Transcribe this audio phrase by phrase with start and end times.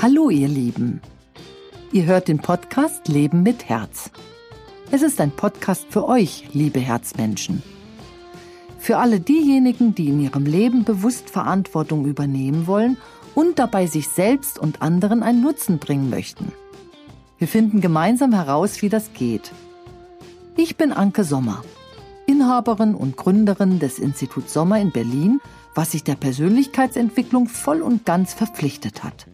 [0.00, 1.00] Hallo ihr Lieben.
[1.92, 4.10] Ihr hört den Podcast Leben mit Herz.
[4.90, 7.62] Es ist ein Podcast für euch, liebe Herzmenschen.
[8.78, 12.96] Für alle diejenigen, die in ihrem Leben bewusst Verantwortung übernehmen wollen
[13.34, 16.52] und dabei sich selbst und anderen einen Nutzen bringen möchten.
[17.38, 19.52] Wir finden gemeinsam heraus, wie das geht.
[20.56, 21.62] Ich bin Anke Sommer,
[22.26, 25.40] Inhaberin und Gründerin des Instituts Sommer in Berlin,
[25.78, 29.28] was sich der Persönlichkeitsentwicklung voll und ganz verpflichtet hat.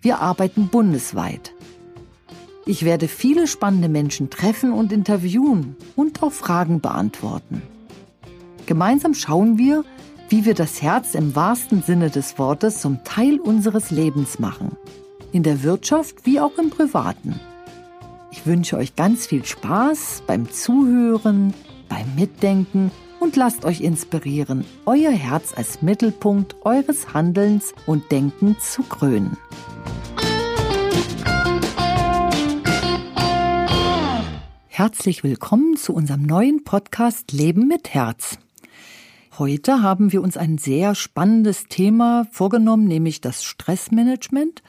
[0.00, 1.52] Wir arbeiten bundesweit.
[2.64, 7.60] Ich werde viele spannende Menschen treffen und interviewen und auch Fragen beantworten.
[8.64, 9.84] Gemeinsam schauen wir,
[10.30, 14.78] wie wir das Herz im wahrsten Sinne des Wortes zum Teil unseres Lebens machen.
[15.32, 17.38] In der Wirtschaft wie auch im Privaten.
[18.30, 21.52] Ich wünsche euch ganz viel Spaß beim Zuhören,
[21.90, 28.82] beim Mitdenken und lasst euch inspirieren, euer Herz als Mittelpunkt eures Handelns und Denkens zu
[28.82, 29.36] krönen.
[34.66, 38.38] Herzlich willkommen zu unserem neuen Podcast Leben mit Herz.
[39.38, 44.62] Heute haben wir uns ein sehr spannendes Thema vorgenommen, nämlich das Stressmanagement.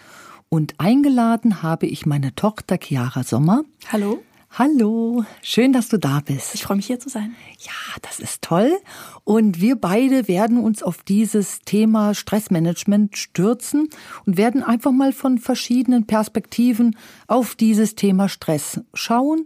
[0.50, 3.64] Und eingeladen habe ich meine Tochter Chiara Sommer.
[3.90, 4.22] Hallo.
[4.54, 6.54] Hallo, schön, dass du da bist.
[6.56, 7.34] Ich freue mich hier zu sein.
[7.60, 7.72] Ja,
[8.02, 8.78] das ist toll.
[9.24, 13.88] Und wir beide werden uns auf dieses Thema Stressmanagement stürzen
[14.26, 19.46] und werden einfach mal von verschiedenen Perspektiven auf dieses Thema Stress schauen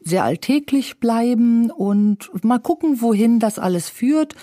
[0.00, 4.34] sehr alltäglich bleiben und mal gucken, wohin das alles führt.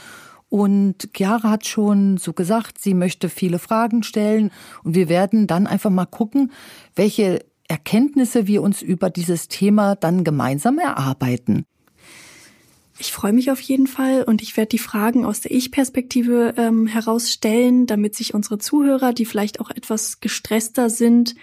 [0.49, 4.51] Und Chiara hat schon so gesagt, sie möchte viele Fragen stellen
[4.83, 6.51] und wir werden dann einfach mal gucken,
[6.95, 11.65] welche Erkenntnisse wir uns über dieses Thema dann gemeinsam erarbeiten.
[12.97, 16.87] Ich freue mich auf jeden Fall und ich werde die Fragen aus der Ich-Perspektive ähm,
[16.87, 21.35] herausstellen, damit sich unsere Zuhörer, die vielleicht auch etwas gestresster sind,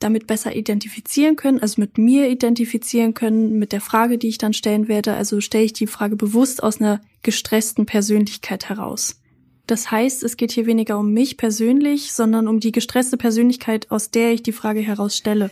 [0.00, 4.52] damit besser identifizieren können, also mit mir identifizieren können, mit der Frage, die ich dann
[4.52, 5.14] stellen werde.
[5.14, 9.20] Also stelle ich die Frage bewusst aus einer gestressten Persönlichkeit heraus.
[9.66, 14.10] Das heißt, es geht hier weniger um mich persönlich, sondern um die gestresste Persönlichkeit, aus
[14.10, 15.50] der ich die Frage herausstelle.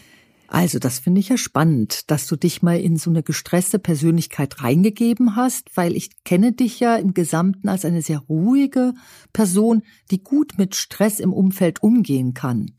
[0.49, 4.63] Also, das finde ich ja spannend, dass du dich mal in so eine gestresste Persönlichkeit
[4.63, 8.95] reingegeben hast, weil ich kenne dich ja im Gesamten als eine sehr ruhige
[9.33, 12.73] Person, die gut mit Stress im Umfeld umgehen kann.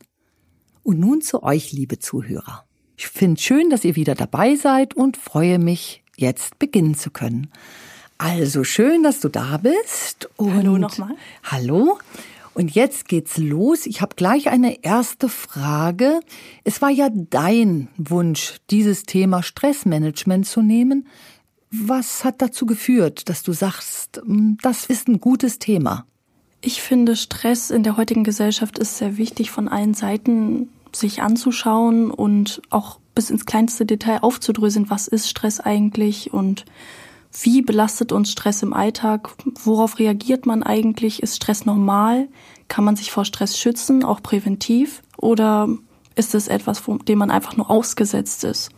[0.82, 2.64] Und nun zu euch, liebe Zuhörer.
[2.96, 7.50] Ich finde schön, dass ihr wieder dabei seid und freue mich, jetzt beginnen zu können.
[8.18, 10.28] Also schön, dass du da bist.
[10.36, 11.14] Und hallo nochmal.
[11.44, 11.98] Hallo.
[12.58, 13.86] Und jetzt geht's los.
[13.86, 16.18] Ich habe gleich eine erste Frage.
[16.64, 21.06] Es war ja dein Wunsch, dieses Thema Stressmanagement zu nehmen.
[21.70, 26.04] Was hat dazu geführt, dass du sagst, hm, das ist ein gutes Thema?
[26.60, 32.10] Ich finde, Stress in der heutigen Gesellschaft ist sehr wichtig von allen Seiten sich anzuschauen
[32.10, 36.64] und auch bis ins kleinste Detail aufzudröseln, was ist Stress eigentlich und
[37.32, 39.30] wie belastet uns Stress im Alltag?
[39.62, 41.22] Worauf reagiert man eigentlich?
[41.22, 42.28] Ist Stress normal?
[42.68, 45.02] Kann man sich vor Stress schützen, auch präventiv?
[45.16, 45.68] Oder
[46.14, 48.70] ist es etwas, dem man einfach nur ausgesetzt ist?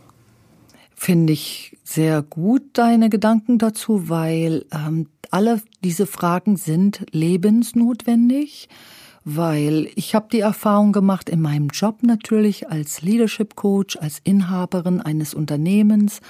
[0.95, 8.69] Finde ich sehr gut deine Gedanken dazu, weil ähm, alle diese Fragen sind lebensnotwendig
[9.23, 14.99] weil ich habe die Erfahrung gemacht in meinem Job natürlich als Leadership Coach, als Inhaberin
[14.99, 16.21] eines Unternehmens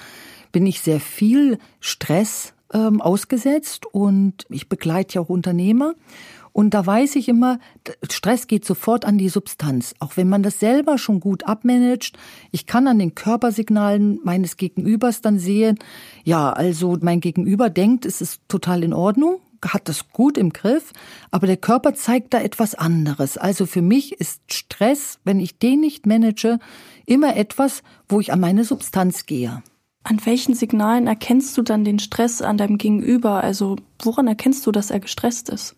[0.52, 5.94] bin ich sehr viel Stress ähm, ausgesetzt und ich begleite ja auch Unternehmer
[6.52, 7.58] und da weiß ich immer,
[8.08, 9.94] Stress geht sofort an die Substanz.
[10.00, 12.18] Auch wenn man das selber schon gut abmanagt.
[12.50, 15.78] Ich kann an den Körpersignalen meines Gegenübers dann sehen,
[16.24, 20.92] ja, also mein Gegenüber denkt, es ist total in Ordnung hat das gut im Griff,
[21.30, 23.38] aber der Körper zeigt da etwas anderes.
[23.38, 26.58] Also für mich ist Stress, wenn ich den nicht manage,
[27.06, 29.62] immer etwas, wo ich an meine Substanz gehe.
[30.04, 33.42] An welchen Signalen erkennst du dann den Stress an deinem Gegenüber?
[33.42, 35.76] Also woran erkennst du, dass er gestresst ist?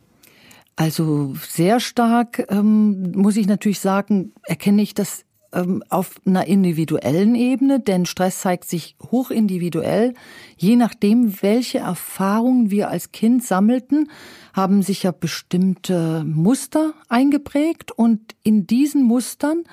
[0.76, 7.34] Also sehr stark ähm, muss ich natürlich sagen, erkenne ich das ähm, auf einer individuellen
[7.34, 10.14] Ebene, denn Stress zeigt sich hoch individuell.
[10.56, 14.10] Je nachdem, welche Erfahrungen wir als Kind sammelten,
[14.52, 19.64] haben sich ja bestimmte Muster eingeprägt und in diesen Mustern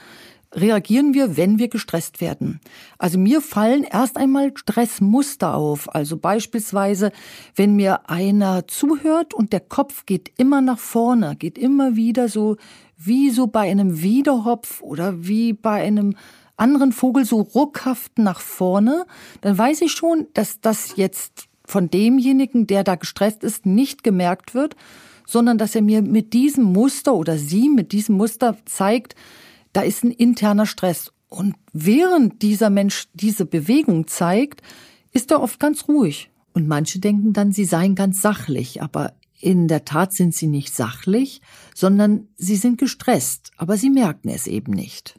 [0.53, 2.59] reagieren wir, wenn wir gestresst werden.
[2.97, 5.93] Also mir fallen erst einmal Stressmuster auf.
[5.93, 7.11] Also beispielsweise,
[7.55, 12.57] wenn mir einer zuhört und der Kopf geht immer nach vorne, geht immer wieder so
[12.97, 16.15] wie so bei einem Wiederhopf oder wie bei einem
[16.57, 19.05] anderen Vogel so ruckhaft nach vorne,
[19.41, 24.53] dann weiß ich schon, dass das jetzt von demjenigen, der da gestresst ist, nicht gemerkt
[24.53, 24.75] wird,
[25.25, 29.15] sondern dass er mir mit diesem Muster oder sie mit diesem Muster zeigt,
[29.73, 31.11] da ist ein interner Stress.
[31.29, 34.61] Und während dieser Mensch diese Bewegung zeigt,
[35.11, 36.29] ist er oft ganz ruhig.
[36.53, 40.75] Und manche denken dann, sie seien ganz sachlich, aber in der Tat sind sie nicht
[40.75, 41.41] sachlich,
[41.73, 45.17] sondern sie sind gestresst, aber sie merken es eben nicht.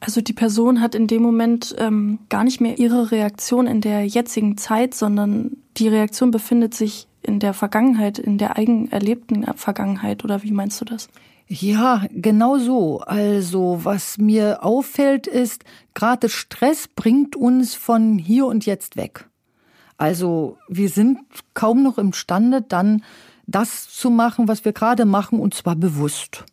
[0.00, 4.06] Also die Person hat in dem Moment ähm, gar nicht mehr ihre Reaktion in der
[4.06, 10.22] jetzigen Zeit, sondern die Reaktion befindet sich in der Vergangenheit, in der eigen erlebten Vergangenheit,
[10.24, 11.08] oder wie meinst du das?
[11.48, 13.00] Ja, genau so.
[13.00, 15.64] Also, was mir auffällt, ist,
[15.94, 19.28] gerade Stress bringt uns von hier und jetzt weg.
[19.96, 21.20] Also, wir sind
[21.54, 23.04] kaum noch imstande, dann
[23.46, 26.44] das zu machen, was wir gerade machen, und zwar bewusst.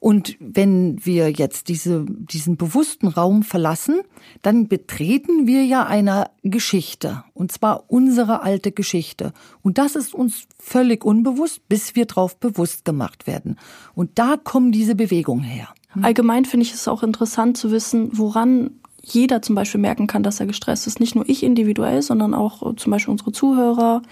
[0.00, 4.00] Und wenn wir jetzt diese, diesen bewussten Raum verlassen,
[4.42, 7.24] dann betreten wir ja eine Geschichte.
[7.34, 9.32] Und zwar unsere alte Geschichte.
[9.62, 13.56] Und das ist uns völlig unbewusst, bis wir drauf bewusst gemacht werden.
[13.94, 15.68] Und da kommen diese Bewegungen her.
[15.90, 16.04] Hm?
[16.04, 18.70] Allgemein finde ich es auch interessant zu wissen, woran
[19.02, 21.00] jeder zum Beispiel merken kann, dass er gestresst ist.
[21.00, 24.02] Nicht nur ich individuell, sondern auch zum Beispiel unsere Zuhörer,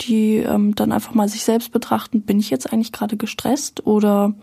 [0.00, 4.34] die ähm, dann einfach mal sich selbst betrachten, bin ich jetzt eigentlich gerade gestresst oder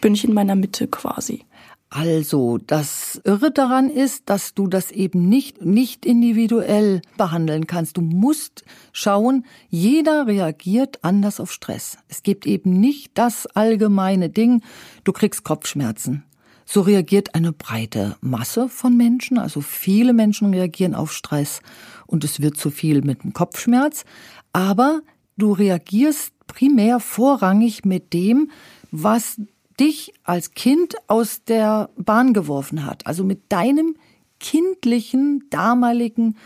[0.00, 1.44] bin ich in meiner Mitte quasi.
[1.90, 7.96] Also, das Irre daran ist, dass du das eben nicht, nicht individuell behandeln kannst.
[7.96, 11.96] Du musst schauen, jeder reagiert anders auf Stress.
[12.08, 14.62] Es gibt eben nicht das allgemeine Ding,
[15.04, 16.24] du kriegst Kopfschmerzen.
[16.66, 21.62] So reagiert eine breite Masse von Menschen, also viele Menschen reagieren auf Stress
[22.06, 24.04] und es wird zu viel mit dem Kopfschmerz,
[24.52, 25.00] aber
[25.38, 28.50] du reagierst primär vorrangig mit dem,
[28.90, 29.40] was
[29.80, 33.06] dich als Kind aus der Bahn geworfen hat.
[33.06, 33.96] Also mit deinem
[34.40, 36.36] kindlichen, damaligen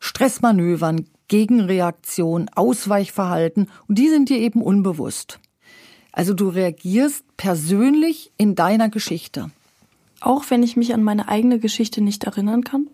[0.00, 3.68] Stressmanövern, Gegenreaktion, Ausweichverhalten.
[3.88, 5.40] Und die sind dir eben unbewusst.
[6.12, 9.50] Also du reagierst persönlich in deiner Geschichte.
[10.20, 12.88] Auch wenn ich mich an meine eigene Geschichte nicht erinnern kann?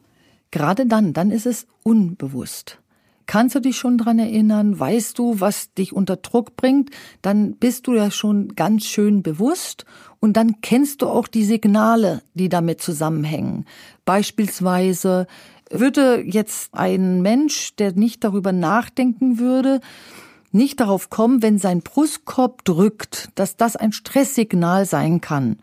[0.50, 2.81] Gerade dann, dann ist es unbewusst.
[3.26, 4.78] Kannst du dich schon dran erinnern?
[4.78, 6.90] Weißt du, was dich unter Druck bringt?
[7.22, 9.84] Dann bist du ja schon ganz schön bewusst
[10.20, 13.64] und dann kennst du auch die Signale, die damit zusammenhängen.
[14.04, 15.26] Beispielsweise
[15.70, 19.80] würde jetzt ein Mensch, der nicht darüber nachdenken würde,
[20.52, 25.56] nicht darauf kommen, wenn sein Brustkorb drückt, dass das ein Stresssignal sein kann.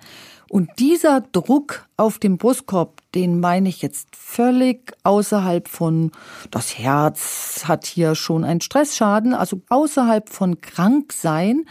[0.50, 6.12] Und dieser Druck auf dem Brustkorb, den meine ich jetzt völlig außerhalb von,
[6.50, 11.66] das Herz hat hier schon einen Stressschaden, also außerhalb von Kranksein.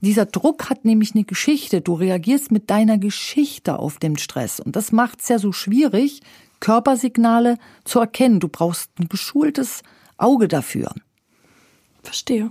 [0.00, 1.80] Dieser Druck hat nämlich eine Geschichte.
[1.80, 4.58] Du reagierst mit deiner Geschichte auf den Stress.
[4.58, 6.20] Und das macht es ja so schwierig,
[6.58, 8.40] Körpersignale zu erkennen.
[8.40, 9.82] Du brauchst ein geschultes
[10.18, 10.92] Auge dafür.
[12.02, 12.50] Verstehe.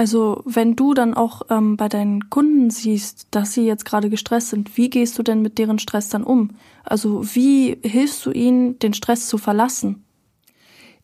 [0.00, 4.48] Also wenn du dann auch ähm, bei deinen Kunden siehst, dass sie jetzt gerade gestresst
[4.48, 6.52] sind, wie gehst du denn mit deren Stress dann um?
[6.84, 10.02] Also wie hilfst du ihnen, den Stress zu verlassen?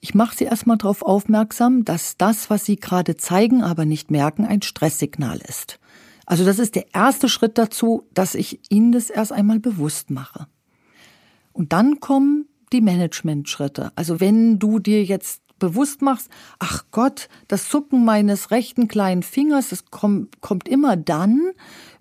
[0.00, 4.46] Ich mache sie erstmal darauf aufmerksam, dass das, was sie gerade zeigen, aber nicht merken,
[4.46, 5.78] ein Stresssignal ist.
[6.24, 10.46] Also das ist der erste Schritt dazu, dass ich ihnen das erst einmal bewusst mache.
[11.52, 13.92] Und dann kommen die Management-Schritte.
[13.94, 19.70] Also wenn du dir jetzt bewusst machst, ach Gott, das Zucken meines rechten kleinen Fingers,
[19.70, 21.52] das kommt, kommt immer dann,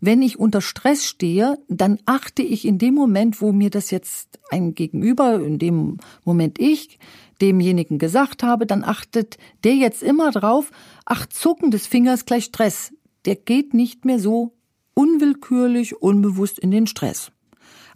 [0.01, 4.39] wenn ich unter Stress stehe, dann achte ich in dem Moment, wo mir das jetzt
[4.51, 6.99] ein Gegenüber, in dem Moment ich,
[7.41, 10.71] demjenigen gesagt habe, dann achtet der jetzt immer drauf,
[11.05, 12.93] ach, Zucken des Fingers gleich Stress.
[13.25, 14.53] Der geht nicht mehr so
[14.93, 17.31] unwillkürlich, unbewusst in den Stress.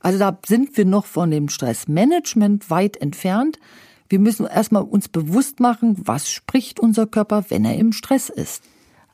[0.02, 3.60] Also da sind wir noch von dem Stressmanagement weit entfernt.
[4.10, 8.64] Wir müssen erstmal uns bewusst machen, was spricht unser Körper, wenn er im Stress ist.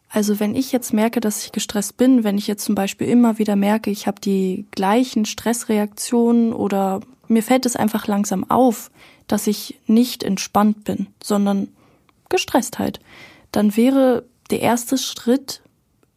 [0.10, 3.38] Also wenn ich jetzt merke, dass ich gestresst bin, wenn ich jetzt zum Beispiel immer
[3.38, 8.92] wieder merke, ich habe die gleichen Stressreaktionen oder mir fällt es einfach langsam auf,
[9.28, 11.68] dass ich nicht entspannt bin, sondern
[12.30, 13.02] gestresst halt,
[13.52, 15.62] dann wäre der erste Schritt,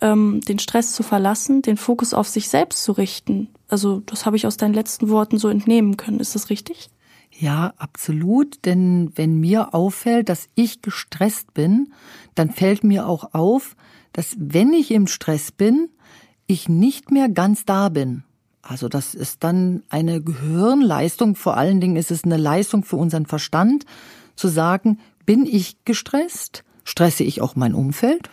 [0.00, 3.48] ähm, den Stress zu verlassen, den Fokus auf sich selbst zu richten.
[3.68, 6.20] Also das habe ich aus deinen letzten Worten so entnehmen können.
[6.20, 6.90] Ist das richtig?
[7.38, 8.64] Ja, absolut.
[8.64, 11.92] Denn wenn mir auffällt, dass ich gestresst bin,
[12.34, 13.76] dann fällt mir auch auf,
[14.12, 15.88] dass wenn ich im Stress bin,
[16.48, 18.24] ich nicht mehr ganz da bin.
[18.60, 23.26] Also das ist dann eine Gehirnleistung, vor allen Dingen ist es eine Leistung für unseren
[23.26, 23.84] Verstand,
[24.34, 26.64] zu sagen, bin ich gestresst?
[26.84, 28.30] Stresse ich auch mein Umfeld?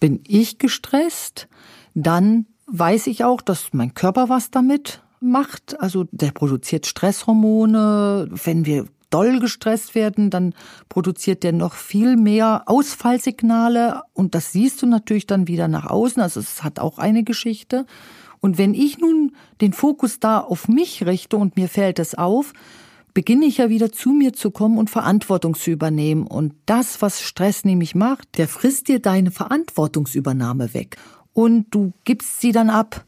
[0.00, 1.48] Bin ich gestresst?
[1.94, 5.80] Dann weiß ich auch, dass mein Körper was damit macht.
[5.80, 8.28] Also der produziert Stresshormone.
[8.44, 10.54] Wenn wir doll gestresst werden, dann
[10.88, 16.20] produziert der noch viel mehr Ausfallsignale und das siehst du natürlich dann wieder nach außen.
[16.20, 17.86] Also es hat auch eine Geschichte.
[18.40, 22.52] Und wenn ich nun den Fokus da auf mich richte und mir fällt es auf,
[23.14, 26.26] beginne ich ja wieder zu mir zu kommen und Verantwortung zu übernehmen.
[26.26, 30.96] Und das, was Stress nämlich macht, der frisst dir deine Verantwortungsübernahme weg.
[31.32, 33.04] Und du gibst sie dann ab.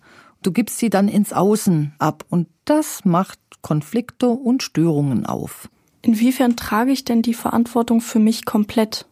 [0.47, 2.25] Du gibst sie dann ins Außen ab.
[2.29, 5.69] Und das macht Konflikte und Störungen auf.
[6.03, 9.07] Inwiefern trage ich denn die Verantwortung für mich komplett?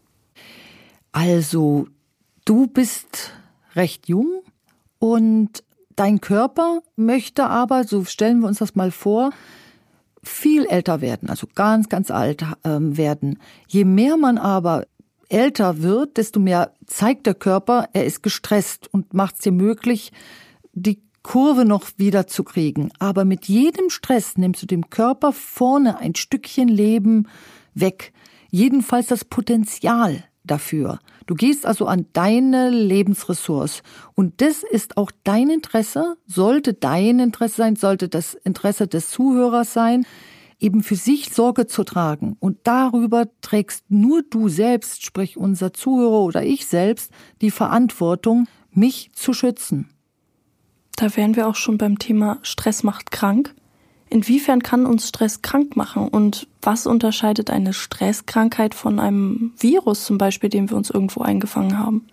[1.10, 1.88] Also,
[2.44, 3.32] du bist
[3.74, 4.42] recht jung
[5.00, 5.64] und
[5.96, 9.30] dein Körper möchte aber, so stellen wir uns das mal vor,
[10.22, 13.40] viel älter werden, also ganz, ganz alt ähm, werden.
[13.66, 14.86] Je mehr man aber
[15.28, 20.12] älter wird, desto mehr zeigt der Körper, er ist gestresst und macht es dir möglich,
[20.74, 22.90] die Kurve noch wieder zu kriegen.
[23.00, 27.26] Aber mit jedem Stress nimmst du dem Körper vorne ein Stückchen Leben
[27.75, 28.12] weg.
[28.50, 31.00] Jedenfalls das Potenzial dafür.
[31.26, 33.83] Du gehst also an deine Lebensressource.
[34.14, 39.73] Und das ist auch dein Interesse, sollte dein Interesse sein, sollte das Interesse des Zuhörers
[39.73, 40.07] sein,
[40.61, 42.37] eben für sich Sorge zu tragen.
[42.38, 49.11] Und darüber trägst nur du selbst, sprich unser Zuhörer oder ich selbst, die Verantwortung, mich
[49.14, 49.88] zu schützen.
[51.04, 53.54] Da wären wir auch schon beim Thema Stress macht krank.
[54.08, 60.16] Inwiefern kann uns Stress krank machen und was unterscheidet eine Stresskrankheit von einem Virus zum
[60.16, 62.06] Beispiel, den wir uns irgendwo eingefangen haben?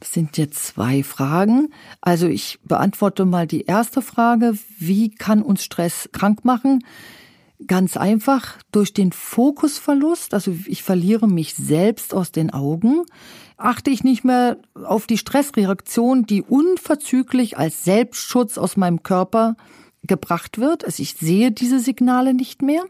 [0.00, 1.68] Das sind jetzt zwei Fragen.
[2.00, 4.58] Also ich beantworte mal die erste Frage.
[4.76, 6.84] Wie kann uns Stress krank machen?
[7.66, 10.34] Ganz einfach durch den Fokusverlust.
[10.34, 13.04] Also ich verliere mich selbst aus den Augen
[13.62, 19.56] achte ich nicht mehr auf die Stressreaktion, die unverzüglich als Selbstschutz aus meinem Körper
[20.02, 20.84] gebracht wird.
[20.84, 22.82] Also ich sehe diese Signale nicht mehr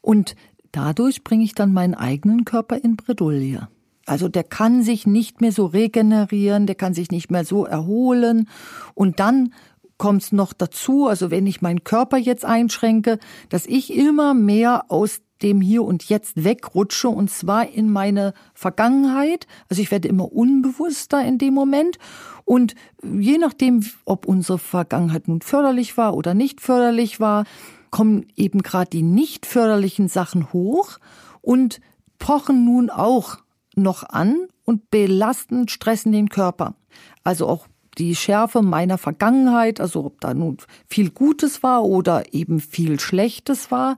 [0.00, 0.36] und
[0.72, 3.68] dadurch bringe ich dann meinen eigenen Körper in Bredouille.
[4.06, 8.48] Also der kann sich nicht mehr so regenerieren, der kann sich nicht mehr so erholen
[8.94, 9.52] und dann
[9.98, 15.20] kommt noch dazu, also wenn ich meinen Körper jetzt einschränke, dass ich immer mehr aus
[15.42, 19.46] dem Hier und Jetzt wegrutsche und zwar in meine Vergangenheit.
[19.68, 21.98] Also ich werde immer unbewusster in dem Moment
[22.44, 27.44] und je nachdem, ob unsere Vergangenheit nun förderlich war oder nicht förderlich war,
[27.90, 30.98] kommen eben gerade die nicht förderlichen Sachen hoch
[31.40, 31.80] und
[32.18, 33.38] pochen nun auch
[33.76, 36.74] noch an und belasten, stressen den Körper.
[37.22, 37.66] Also auch
[37.98, 43.70] die Schärfe meiner Vergangenheit, also ob da nun viel Gutes war oder eben viel Schlechtes
[43.70, 43.96] war,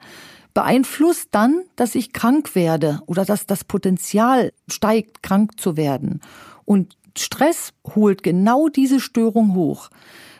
[0.54, 6.20] beeinflusst dann, dass ich krank werde oder dass das Potenzial steigt, krank zu werden.
[6.64, 9.90] Und Stress holt genau diese Störung hoch.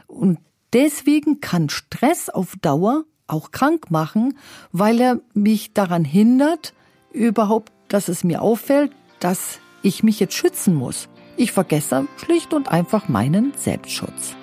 [0.06, 0.38] Und
[0.72, 4.38] deswegen kann Stress auf Dauer auch krank machen,
[4.72, 6.74] weil er mich daran hindert,
[7.12, 11.08] überhaupt, dass es mir auffällt, dass ich mich jetzt schützen muss.
[11.40, 14.36] Ich vergesse schlicht und einfach meinen Selbstschutz.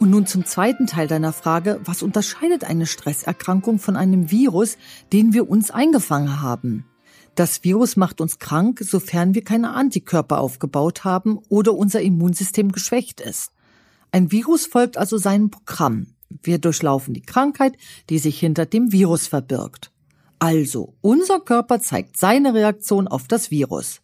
[0.00, 4.78] Und nun zum zweiten Teil deiner Frage, was unterscheidet eine Stresserkrankung von einem Virus,
[5.12, 6.86] den wir uns eingefangen haben?
[7.34, 13.20] Das Virus macht uns krank, sofern wir keine Antikörper aufgebaut haben oder unser Immunsystem geschwächt
[13.20, 13.51] ist.
[14.12, 16.08] Ein Virus folgt also seinem Programm.
[16.42, 17.76] Wir durchlaufen die Krankheit,
[18.10, 19.90] die sich hinter dem Virus verbirgt.
[20.38, 24.00] Also, unser Körper zeigt seine Reaktion auf das Virus.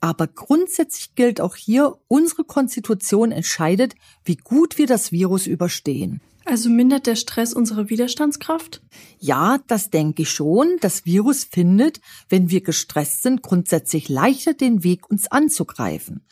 [0.00, 3.94] Aber grundsätzlich gilt auch hier, unsere Konstitution entscheidet,
[4.24, 6.20] wie gut wir das Virus überstehen.
[6.44, 8.82] Also mindert der Stress unsere Widerstandskraft?
[9.18, 10.76] Ja, das denke ich schon.
[10.80, 16.22] Das Virus findet, wenn wir gestresst sind, grundsätzlich leichter den Weg, uns anzugreifen.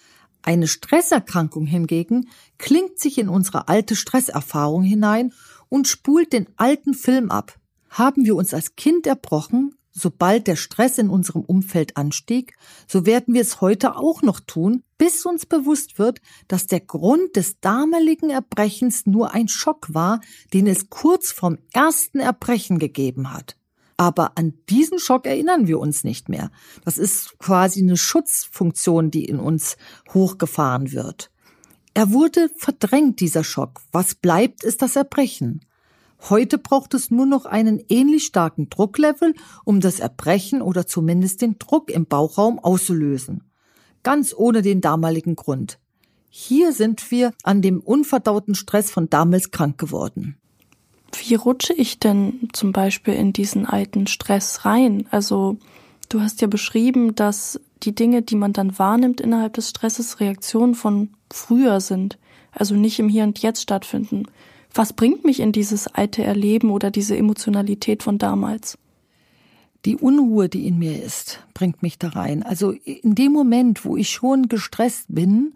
[0.46, 5.32] Eine Stresserkrankung hingegen klingt sich in unsere alte Stresserfahrung hinein
[5.68, 7.58] und spult den alten Film ab.
[7.90, 13.34] Haben wir uns als Kind erbrochen, sobald der Stress in unserem Umfeld anstieg, so werden
[13.34, 18.30] wir es heute auch noch tun, bis uns bewusst wird, dass der Grund des damaligen
[18.30, 20.20] Erbrechens nur ein Schock war,
[20.54, 23.56] den es kurz vorm ersten Erbrechen gegeben hat.
[23.96, 26.50] Aber an diesen Schock erinnern wir uns nicht mehr.
[26.84, 29.76] Das ist quasi eine Schutzfunktion, die in uns
[30.12, 31.30] hochgefahren wird.
[31.94, 33.80] Er wurde verdrängt, dieser Schock.
[33.90, 35.64] Was bleibt, ist das Erbrechen.
[36.28, 39.34] Heute braucht es nur noch einen ähnlich starken Drucklevel,
[39.64, 43.44] um das Erbrechen oder zumindest den Druck im Bauchraum auszulösen.
[44.02, 45.78] Ganz ohne den damaligen Grund.
[46.28, 50.36] Hier sind wir an dem unverdauten Stress von damals krank geworden.
[51.12, 55.06] Wie rutsche ich denn zum Beispiel in diesen alten Stress rein?
[55.10, 55.56] Also,
[56.08, 60.74] du hast ja beschrieben, dass die Dinge, die man dann wahrnimmt innerhalb des Stresses, Reaktionen
[60.74, 62.18] von früher sind,
[62.52, 64.24] also nicht im Hier und Jetzt stattfinden.
[64.74, 68.78] Was bringt mich in dieses alte Erleben oder diese Emotionalität von damals?
[69.84, 72.42] Die Unruhe, die in mir ist, bringt mich da rein.
[72.42, 75.54] Also in dem Moment, wo ich schon gestresst bin,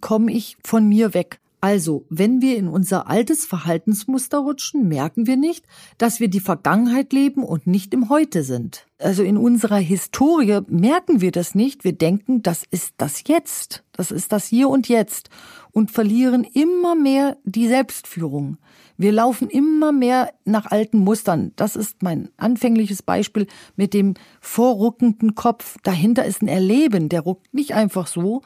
[0.00, 1.40] komme ich von mir weg.
[1.64, 5.64] Also, wenn wir in unser altes Verhaltensmuster rutschen, merken wir nicht,
[5.96, 8.88] dass wir die Vergangenheit leben und nicht im Heute sind.
[8.98, 11.84] Also in unserer Historie merken wir das nicht.
[11.84, 13.84] Wir denken, das ist das Jetzt.
[13.92, 15.30] Das ist das Hier und Jetzt.
[15.70, 18.58] Und verlieren immer mehr die Selbstführung.
[18.96, 21.52] Wir laufen immer mehr nach alten Mustern.
[21.54, 25.76] Das ist mein anfängliches Beispiel mit dem vorruckenden Kopf.
[25.84, 27.08] Dahinter ist ein Erleben.
[27.08, 28.42] Der ruckt nicht einfach so,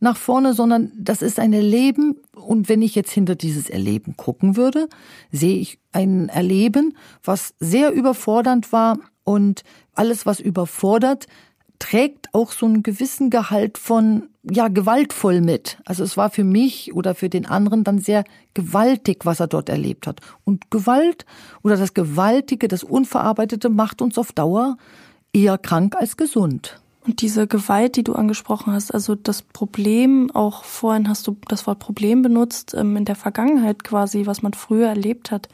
[0.00, 2.16] nach vorne, sondern das ist ein Erleben.
[2.34, 4.88] Und wenn ich jetzt hinter dieses Erleben gucken würde,
[5.30, 9.62] sehe ich ein Erleben, was sehr überfordernd war und
[9.94, 11.26] alles, was überfordert,
[11.78, 15.78] trägt auch so einen gewissen Gehalt von, ja, gewaltvoll mit.
[15.84, 19.68] Also es war für mich oder für den anderen dann sehr gewaltig, was er dort
[19.68, 20.20] erlebt hat.
[20.44, 21.24] Und Gewalt
[21.62, 24.76] oder das Gewaltige, das Unverarbeitete macht uns auf Dauer
[25.32, 26.80] eher krank als gesund.
[27.06, 31.66] Und diese Gewalt, die du angesprochen hast, also das Problem, auch vorhin hast du das
[31.66, 35.48] Wort Problem benutzt, ähm, in der Vergangenheit quasi, was man früher erlebt hat.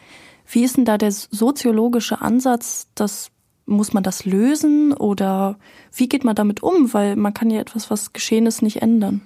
[0.49, 3.31] Wie ist denn da der soziologische Ansatz, das
[3.65, 5.59] muss man das lösen oder
[5.93, 6.93] wie geht man damit um?
[6.93, 9.23] Weil man kann ja etwas, was geschehen ist, nicht ändern.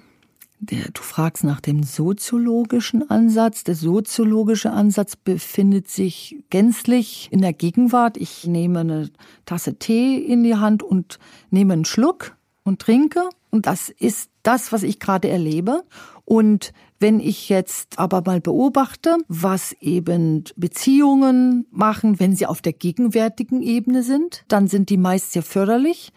[0.63, 3.63] Der, du fragst nach dem soziologischen Ansatz.
[3.63, 8.15] Der soziologische Ansatz befindet sich gänzlich in der Gegenwart.
[8.15, 9.09] Ich nehme eine
[9.45, 11.17] Tasse Tee in die Hand und
[11.49, 13.27] nehme einen Schluck und trinke.
[13.49, 15.83] Und das ist das, was ich gerade erlebe.
[16.25, 22.73] Und wenn ich jetzt aber mal beobachte, was eben Beziehungen machen, wenn sie auf der
[22.73, 26.13] gegenwärtigen Ebene sind, dann sind die meist sehr förderlich.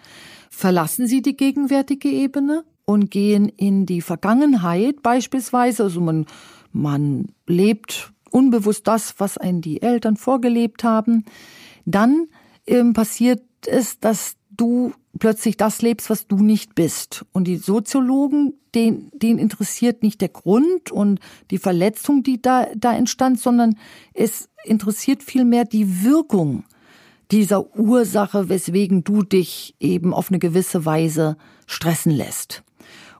[0.50, 5.84] Verlassen sie die gegenwärtige Ebene, und gehen in die Vergangenheit beispielsweise.
[5.84, 6.26] Also man,
[6.72, 11.24] man lebt unbewusst das, was einen die Eltern vorgelebt haben.
[11.84, 12.26] Dann
[12.66, 17.24] ähm, passiert es, dass du plötzlich das lebst, was du nicht bist.
[17.32, 22.94] Und die Soziologen, den, den interessiert nicht der Grund und die Verletzung, die da, da
[22.94, 23.76] entstand, sondern
[24.12, 26.64] es interessiert vielmehr die Wirkung
[27.30, 32.63] dieser Ursache, weswegen du dich eben auf eine gewisse Weise stressen lässt.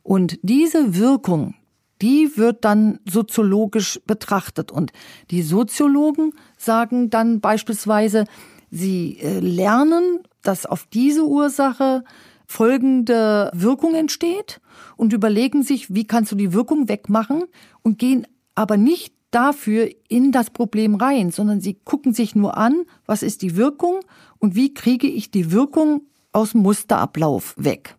[0.05, 1.55] Und diese Wirkung,
[2.01, 4.71] die wird dann soziologisch betrachtet.
[4.71, 4.93] Und
[5.31, 8.27] die Soziologen sagen dann beispielsweise,
[8.71, 12.05] sie äh, lernen, dass auf diese Ursache
[12.47, 14.61] folgende Wirkung entsteht
[14.97, 17.45] und überlegen sich, wie kannst du die Wirkung wegmachen
[17.83, 22.85] und gehen aber nicht dafür in das Problem rein, sondern sie gucken sich nur an,
[23.07, 24.01] was ist die Wirkung
[24.39, 27.97] und wie kriege ich die Wirkung aus dem Musterablauf weg.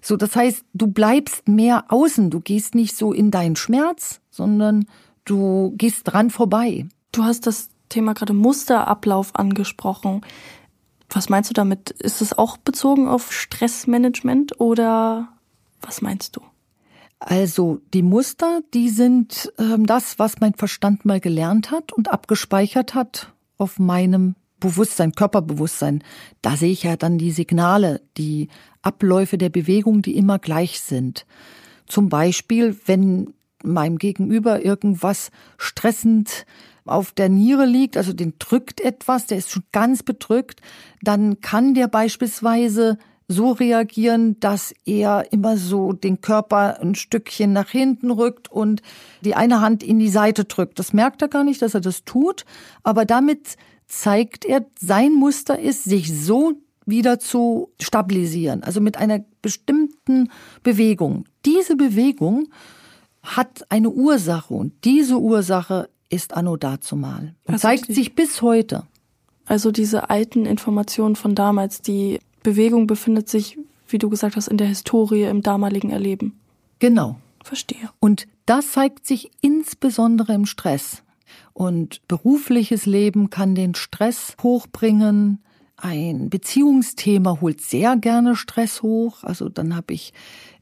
[0.00, 4.86] So, das heißt, du bleibst mehr außen, du gehst nicht so in deinen Schmerz, sondern
[5.24, 6.86] du gehst dran vorbei.
[7.12, 10.22] Du hast das Thema gerade Musterablauf angesprochen.
[11.10, 11.90] Was meinst du damit?
[11.90, 15.28] Ist es auch bezogen auf Stressmanagement oder
[15.80, 16.40] was meinst du?
[17.20, 22.94] Also die Muster, die sind ähm, das, was mein Verstand mal gelernt hat und abgespeichert
[22.94, 26.02] hat auf meinem Bewusstsein, Körperbewusstsein.
[26.42, 28.48] Da sehe ich ja dann die Signale, die
[28.82, 31.26] Abläufe der Bewegung, die immer gleich sind.
[31.86, 36.46] Zum Beispiel, wenn meinem Gegenüber irgendwas stressend
[36.84, 40.60] auf der Niere liegt, also den drückt etwas, der ist schon ganz bedrückt,
[41.02, 47.68] dann kann der beispielsweise so reagieren, dass er immer so den Körper ein Stückchen nach
[47.68, 48.80] hinten rückt und
[49.20, 50.78] die eine Hand in die Seite drückt.
[50.78, 52.46] Das merkt er gar nicht, dass er das tut,
[52.82, 53.56] aber damit
[53.88, 56.52] zeigt er, sein Muster ist, sich so
[56.86, 60.30] wieder zu stabilisieren, also mit einer bestimmten
[60.62, 61.24] Bewegung.
[61.44, 62.48] Diese Bewegung
[63.22, 68.84] hat eine Ursache und diese Ursache ist anno dazumal und also zeigt sich bis heute.
[69.44, 74.56] Also diese alten Informationen von damals, die Bewegung befindet sich, wie du gesagt hast, in
[74.56, 76.38] der Historie, im damaligen Erleben.
[76.78, 77.16] Genau.
[77.42, 77.90] Verstehe.
[77.98, 81.02] Und das zeigt sich insbesondere im Stress.
[81.58, 85.42] Und berufliches Leben kann den Stress hochbringen,
[85.76, 89.24] ein Beziehungsthema holt sehr gerne Stress hoch.
[89.24, 90.12] Also dann habe ich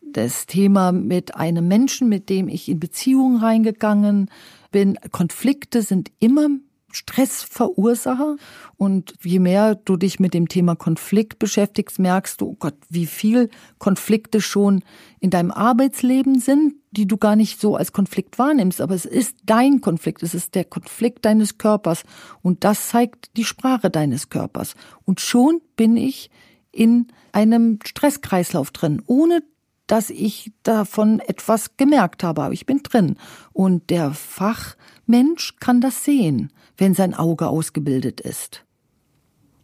[0.00, 4.30] das Thema mit einem Menschen, mit dem ich in Beziehung reingegangen
[4.70, 4.98] bin.
[5.12, 6.48] Konflikte sind immer
[6.96, 8.36] Stressverursacher.
[8.76, 13.06] Und je mehr du dich mit dem Thema Konflikt beschäftigst, merkst du, oh Gott, wie
[13.06, 14.82] viel Konflikte schon
[15.20, 18.80] in deinem Arbeitsleben sind, die du gar nicht so als Konflikt wahrnimmst.
[18.80, 22.04] Aber es ist dein Konflikt, es ist der Konflikt deines Körpers.
[22.42, 24.74] Und das zeigt die Sprache deines Körpers.
[25.04, 26.30] Und schon bin ich
[26.72, 29.42] in einem Stresskreislauf drin, ohne
[29.86, 32.42] dass ich davon etwas gemerkt habe.
[32.42, 33.16] Aber ich bin drin.
[33.52, 38.64] Und der Fachmensch kann das sehen, wenn sein Auge ausgebildet ist.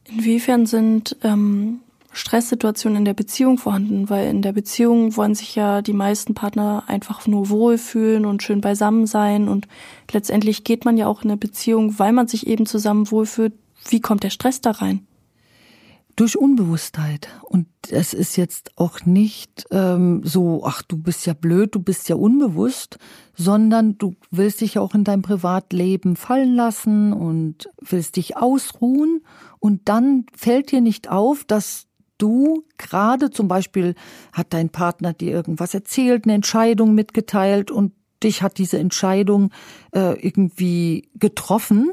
[0.08, 1.80] Inwiefern sind ähm,
[2.12, 4.10] Stresssituationen in der Beziehung vorhanden?
[4.10, 8.60] Weil in der Beziehung wollen sich ja die meisten Partner einfach nur wohlfühlen und schön
[8.60, 9.48] beisammen sein.
[9.48, 9.66] Und
[10.12, 13.54] letztendlich geht man ja auch in eine Beziehung, weil man sich eben zusammen wohlfühlt.
[13.88, 15.06] Wie kommt der Stress da rein?
[16.16, 17.28] Durch Unbewusstheit.
[17.42, 22.08] Und es ist jetzt auch nicht ähm, so, ach, du bist ja blöd, du bist
[22.08, 22.98] ja unbewusst,
[23.34, 29.22] sondern du willst dich auch in dein Privatleben fallen lassen und willst dich ausruhen.
[29.58, 31.86] Und dann fällt dir nicht auf, dass
[32.18, 33.94] du gerade zum Beispiel
[34.32, 39.50] hat dein Partner dir irgendwas erzählt, eine Entscheidung mitgeteilt und dich hat diese Entscheidung
[39.92, 41.92] äh, irgendwie getroffen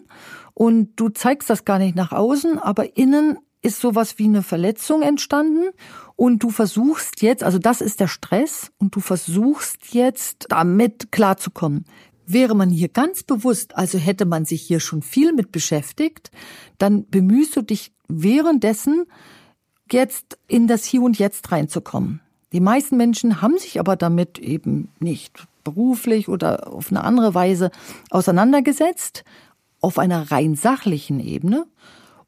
[0.53, 5.02] und du zeigst das gar nicht nach außen, aber innen ist sowas wie eine Verletzung
[5.02, 5.69] entstanden
[6.15, 11.86] und du versuchst jetzt, also das ist der Stress und du versuchst jetzt damit klarzukommen.
[12.26, 16.32] Wäre man hier ganz bewusst, also hätte man sich hier schon viel mit beschäftigt,
[16.78, 19.06] dann bemühst du dich währenddessen
[19.91, 22.22] jetzt in das Hier und Jetzt reinzukommen.
[22.52, 27.72] Die meisten Menschen haben sich aber damit eben nicht beruflich oder auf eine andere Weise
[28.10, 29.24] auseinandergesetzt,
[29.82, 31.65] auf einer rein sachlichen Ebene.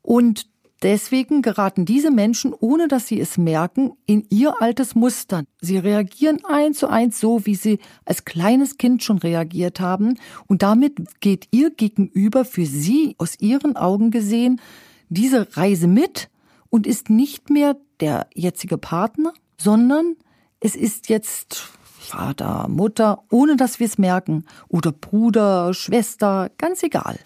[0.01, 0.47] Und
[0.81, 5.43] Deswegen geraten diese Menschen, ohne dass sie es merken, in ihr altes Muster.
[5.59, 10.17] Sie reagieren eins zu eins so, wie sie als kleines Kind schon reagiert haben.
[10.47, 14.59] Und damit geht ihr Gegenüber für sie aus ihren Augen gesehen
[15.09, 16.29] diese Reise mit
[16.69, 20.15] und ist nicht mehr der jetzige Partner, sondern
[20.59, 27.19] es ist jetzt Vater, Mutter, ohne dass wir es merken, oder Bruder, Schwester, ganz egal.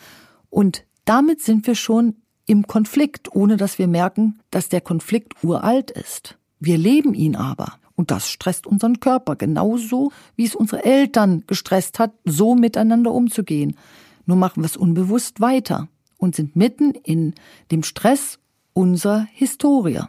[0.49, 5.91] Und damit sind wir schon im Konflikt, ohne dass wir merken, dass der Konflikt uralt
[5.91, 6.37] ist.
[6.59, 7.73] Wir leben ihn aber.
[7.95, 13.77] Und das stresst unseren Körper genauso, wie es unsere Eltern gestresst hat, so miteinander umzugehen.
[14.25, 17.33] Nur machen wir es unbewusst weiter und sind mitten in
[17.71, 18.39] dem Stress
[18.73, 20.01] unserer Historie.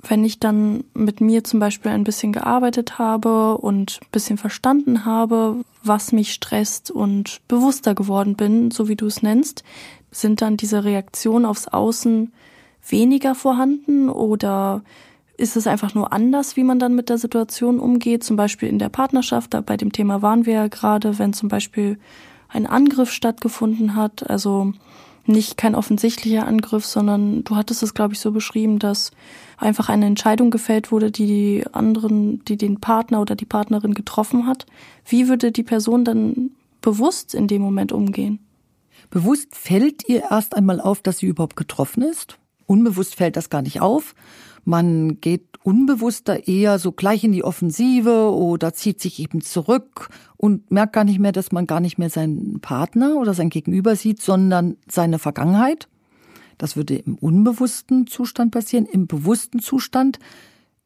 [0.00, 5.04] Wenn ich dann mit mir zum Beispiel ein bisschen gearbeitet habe und ein bisschen verstanden
[5.04, 9.62] habe, was mich stresst und bewusster geworden bin, so wie du es nennst,
[10.12, 12.32] sind dann diese Reaktionen aufs Außen
[12.88, 14.82] weniger vorhanden oder
[15.36, 18.22] ist es einfach nur anders, wie man dann mit der Situation umgeht?
[18.22, 21.48] Zum Beispiel in der Partnerschaft, da bei dem Thema waren wir ja gerade, wenn zum
[21.48, 21.98] Beispiel
[22.48, 24.72] ein Angriff stattgefunden hat, also
[25.24, 29.12] nicht kein offensichtlicher Angriff, sondern du hattest es, glaube ich, so beschrieben, dass
[29.56, 34.46] einfach eine Entscheidung gefällt wurde, die die anderen, die den Partner oder die Partnerin getroffen
[34.46, 34.66] hat.
[35.06, 38.40] Wie würde die Person dann bewusst in dem Moment umgehen?
[39.10, 42.38] Bewusst fällt ihr erst einmal auf, dass sie überhaupt getroffen ist.
[42.66, 44.14] Unbewusst fällt das gar nicht auf.
[44.64, 50.70] Man geht unbewusster eher so gleich in die Offensive oder zieht sich eben zurück und
[50.70, 54.22] merkt gar nicht mehr, dass man gar nicht mehr seinen Partner oder sein Gegenüber sieht,
[54.22, 55.88] sondern seine Vergangenheit.
[56.58, 58.86] Das würde im unbewussten Zustand passieren.
[58.86, 60.18] Im bewussten Zustand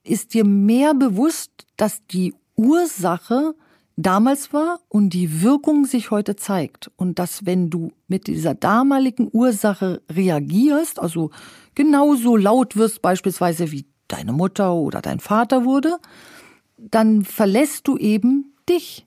[0.04, 3.54] ist dir mehr bewusst, dass die Ursache
[3.96, 6.90] damals war und die Wirkung sich heute zeigt.
[6.96, 11.30] Und dass wenn du mit dieser damaligen Ursache reagierst, also
[11.74, 15.96] genauso laut wirst beispielsweise wie deine Mutter oder dein Vater wurde,
[16.78, 19.06] dann verlässt du eben dich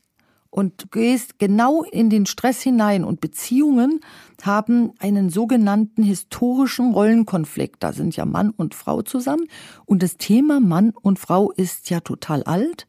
[0.51, 3.03] und gehst genau in den Stress hinein.
[3.03, 3.99] Und Beziehungen
[4.41, 7.83] haben einen sogenannten historischen Rollenkonflikt.
[7.83, 9.45] Da sind ja Mann und Frau zusammen.
[9.85, 12.87] Und das Thema Mann und Frau ist ja total alt.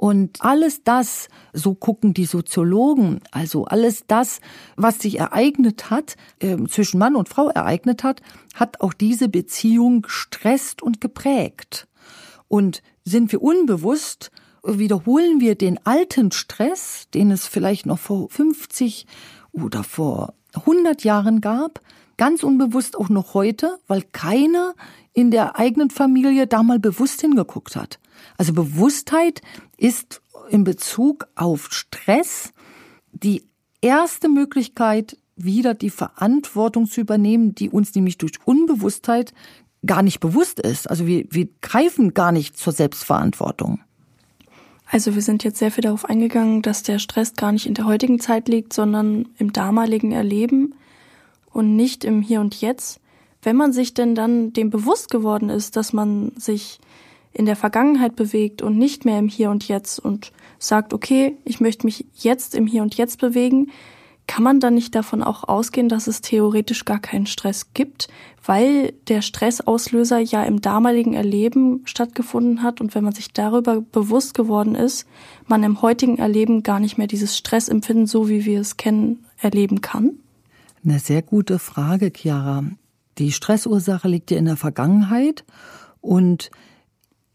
[0.00, 4.40] Und alles das, so gucken die Soziologen, also alles das,
[4.74, 8.22] was sich ereignet hat, äh, zwischen Mann und Frau ereignet hat,
[8.54, 11.86] hat auch diese Beziehung gestresst und geprägt.
[12.48, 14.30] Und sind wir unbewusst,
[14.64, 19.06] wiederholen wir den alten Stress, den es vielleicht noch vor 50
[19.52, 21.82] oder vor 100 Jahren gab,
[22.20, 24.74] ganz unbewusst auch noch heute, weil keiner
[25.14, 27.98] in der eigenen Familie da mal bewusst hingeguckt hat.
[28.36, 29.40] Also Bewusstheit
[29.78, 32.52] ist in Bezug auf Stress
[33.12, 33.48] die
[33.80, 39.32] erste Möglichkeit, wieder die Verantwortung zu übernehmen, die uns nämlich durch Unbewusstheit
[39.86, 40.90] gar nicht bewusst ist.
[40.90, 43.80] Also wir, wir greifen gar nicht zur Selbstverantwortung.
[44.84, 47.86] Also wir sind jetzt sehr viel darauf eingegangen, dass der Stress gar nicht in der
[47.86, 50.74] heutigen Zeit liegt, sondern im damaligen Erleben
[51.52, 53.00] und nicht im Hier und Jetzt.
[53.42, 56.78] Wenn man sich denn dann dem bewusst geworden ist, dass man sich
[57.32, 61.60] in der Vergangenheit bewegt und nicht mehr im Hier und Jetzt und sagt, okay, ich
[61.60, 63.70] möchte mich jetzt im Hier und Jetzt bewegen,
[64.26, 68.08] kann man dann nicht davon auch ausgehen, dass es theoretisch gar keinen Stress gibt,
[68.44, 74.34] weil der Stressauslöser ja im damaligen Erleben stattgefunden hat und wenn man sich darüber bewusst
[74.34, 75.06] geworden ist,
[75.48, 79.80] man im heutigen Erleben gar nicht mehr dieses Stressempfinden, so wie wir es kennen, erleben
[79.80, 80.20] kann?
[80.82, 82.64] Eine sehr gute Frage, Chiara.
[83.18, 85.44] Die Stressursache liegt ja in der Vergangenheit
[86.00, 86.50] und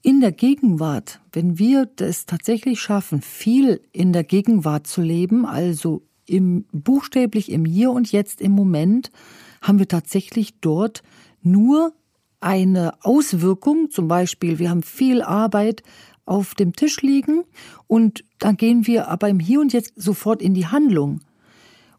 [0.02, 6.02] in der Gegenwart, wenn wir es tatsächlich schaffen, viel in der Gegenwart zu leben, also
[6.26, 9.12] im, buchstäblich im Hier und Jetzt im Moment,
[9.62, 11.04] haben wir tatsächlich dort
[11.44, 11.94] nur
[12.40, 15.84] eine Auswirkung, zum Beispiel, wir haben viel Arbeit
[16.26, 17.44] auf dem Tisch liegen
[17.86, 21.22] und dann gehen wir aber im Hier und Jetzt sofort in die Handlung.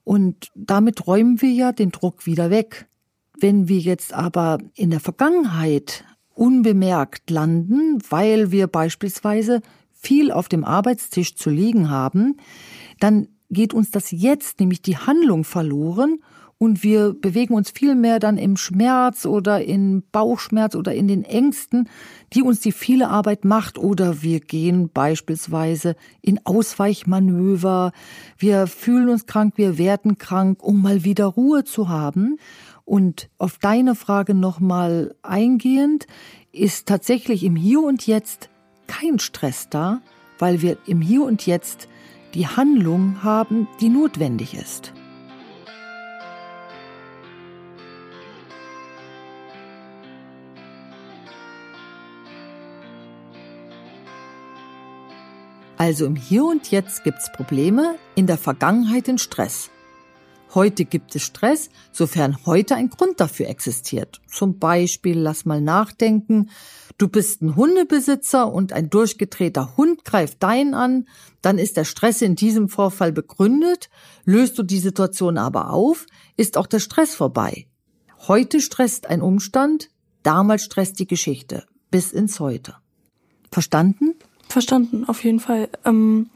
[0.06, 2.86] Und damit räumen wir ja den Druck wieder weg.
[3.40, 10.62] Wenn wir jetzt aber in der Vergangenheit unbemerkt landen, weil wir beispielsweise viel auf dem
[10.62, 12.36] Arbeitstisch zu liegen haben,
[13.00, 16.20] dann geht uns das jetzt, nämlich die Handlung verloren
[16.58, 21.22] und wir bewegen uns viel mehr dann im Schmerz oder in Bauchschmerz oder in den
[21.22, 21.88] Ängsten,
[22.32, 27.92] die uns die viele Arbeit macht oder wir gehen beispielsweise in Ausweichmanöver,
[28.38, 32.38] wir fühlen uns krank, wir werden krank, um mal wieder Ruhe zu haben.
[32.84, 36.06] Und auf deine Frage nochmal eingehend,
[36.52, 38.48] ist tatsächlich im Hier und Jetzt
[38.86, 40.00] kein Stress da,
[40.38, 41.88] weil wir im Hier und Jetzt
[42.34, 44.92] die Handlung haben, die notwendig ist.
[55.86, 59.70] Also im Hier und Jetzt gibt's Probleme, in der Vergangenheit den Stress.
[60.52, 64.20] Heute gibt es Stress, sofern heute ein Grund dafür existiert.
[64.26, 66.50] Zum Beispiel, lass mal nachdenken,
[66.98, 71.06] du bist ein Hundebesitzer und ein durchgedrehter Hund greift deinen an,
[71.40, 73.88] dann ist der Stress in diesem Vorfall begründet,
[74.24, 77.68] löst du die Situation aber auf, ist auch der Stress vorbei.
[78.26, 79.90] Heute stresst ein Umstand,
[80.24, 82.74] damals stresst die Geschichte, bis ins Heute.
[83.52, 84.16] Verstanden?
[84.48, 85.68] Verstanden, auf jeden Fall.
[85.84, 86.30] Ähm,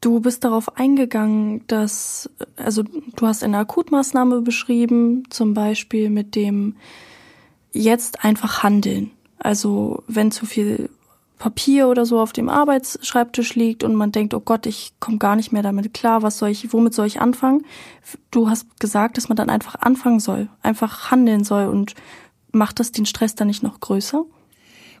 [0.00, 6.76] du bist darauf eingegangen, dass, also du hast eine Akutmaßnahme beschrieben, zum Beispiel mit dem
[7.72, 9.10] jetzt einfach handeln.
[9.38, 10.90] Also wenn zu viel
[11.38, 15.36] Papier oder so auf dem Arbeitsschreibtisch liegt und man denkt, oh Gott, ich komme gar
[15.36, 17.66] nicht mehr damit klar, was soll ich, womit soll ich anfangen?
[18.30, 21.94] Du hast gesagt, dass man dann einfach anfangen soll, einfach handeln soll und
[22.52, 24.24] macht das den Stress dann nicht noch größer?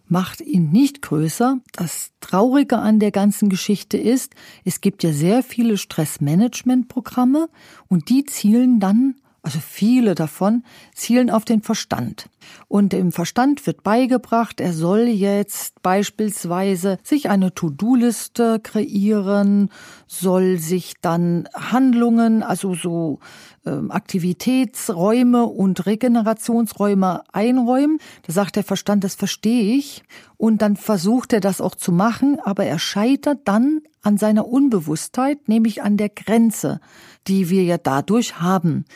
[0.08, 1.58] Macht ihn nicht größer.
[1.72, 7.48] Das Traurige an der ganzen Geschichte ist, es gibt ja sehr viele Stressmanagement-Programme
[7.88, 9.16] und die zielen dann
[9.46, 12.28] also viele davon zielen auf den Verstand.
[12.66, 19.70] Und im Verstand wird beigebracht, er soll jetzt beispielsweise sich eine To-Do-Liste kreieren,
[20.08, 23.20] soll sich dann Handlungen, also so
[23.64, 27.98] ähm, Aktivitätsräume und Regenerationsräume einräumen.
[28.26, 30.02] Da sagt der Verstand, das verstehe ich.
[30.36, 35.48] Und dann versucht er das auch zu machen, aber er scheitert dann an seiner Unbewusstheit,
[35.48, 36.80] nämlich an der Grenze,
[37.28, 38.86] die wir ja dadurch haben.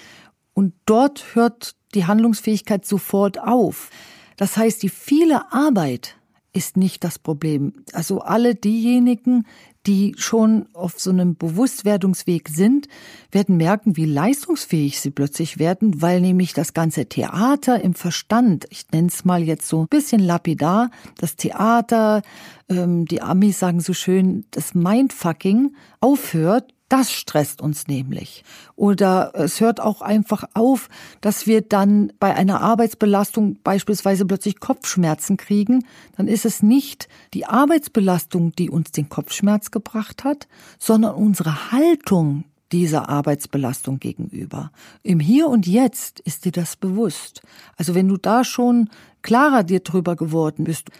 [0.55, 3.91] Und dort hört die Handlungsfähigkeit sofort auf.
[4.37, 6.17] Das heißt, die viele Arbeit
[6.53, 7.73] ist nicht das Problem.
[7.93, 9.47] Also alle diejenigen,
[9.87, 12.89] die schon auf so einem Bewusstwerdungsweg sind,
[13.31, 18.85] werden merken, wie leistungsfähig sie plötzlich werden, weil nämlich das ganze Theater im Verstand, ich
[18.93, 22.23] nenne es mal jetzt so ein bisschen lapidar, das Theater,
[22.69, 28.45] ähm, die Amis sagen so schön, das Mindfucking aufhört das stresst uns nämlich.
[28.77, 30.89] Oder es hört auch einfach auf,
[31.21, 35.87] dass wir dann bei einer Arbeitsbelastung beispielsweise plötzlich Kopfschmerzen kriegen.
[36.17, 40.49] Dann ist es nicht die Arbeitsbelastung, die uns den Kopfschmerz gebracht hat,
[40.79, 44.73] sondern unsere Haltung dieser Arbeitsbelastung gegenüber.
[45.03, 47.43] Im Hier und Jetzt ist dir das bewusst.
[47.77, 48.91] Also wenn du da schon
[49.23, 50.91] klarer dir drüber geworden bist,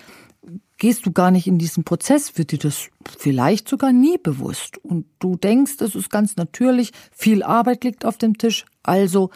[0.81, 2.89] gehst du gar nicht in diesen Prozess, wird dir das
[3.19, 4.79] vielleicht sogar nie bewusst.
[4.79, 9.31] Und du denkst, es ist ganz natürlich, viel Arbeit liegt auf dem Tisch, also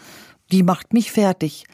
[0.51, 1.65] die macht mich fertig.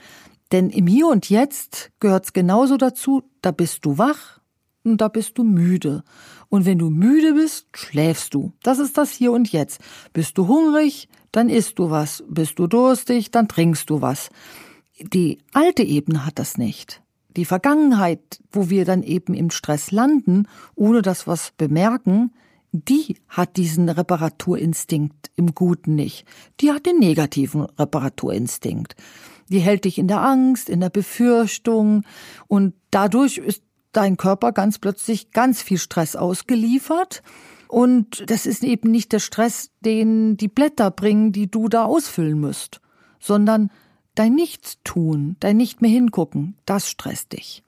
[0.52, 4.42] Denn im Hier und Jetzt gehört's genauso dazu, da bist du wach
[4.84, 6.04] und da bist du müde.
[6.50, 8.52] Und wenn du müde bist, schläfst du.
[8.62, 9.80] Das ist das Hier und Jetzt.
[10.12, 12.26] Bist du hungrig, dann isst du was.
[12.28, 14.30] Bist du durstig, dann trinkst du was.
[15.00, 17.02] Die alte Ebene hat das nicht
[17.36, 22.34] die Vergangenheit, wo wir dann eben im Stress landen, ohne dass wir es bemerken,
[22.72, 26.26] die hat diesen Reparaturinstinkt im Guten nicht.
[26.62, 28.96] Die hat den negativen Reparaturinstinkt.
[29.50, 32.04] Die hält dich in der Angst, in der Befürchtung
[32.48, 37.24] und dadurch ist dein Körper ganz plötzlich ganz viel Stress ausgeliefert
[37.72, 42.38] Und das ist eben nicht der Stress, den die Blätter bringen, die du da ausfüllen
[42.38, 42.82] müsst,
[43.17, 43.72] sondern
[44.15, 47.63] dein Nichtstun, dein Nicht mehr hingucken, das stresst dich.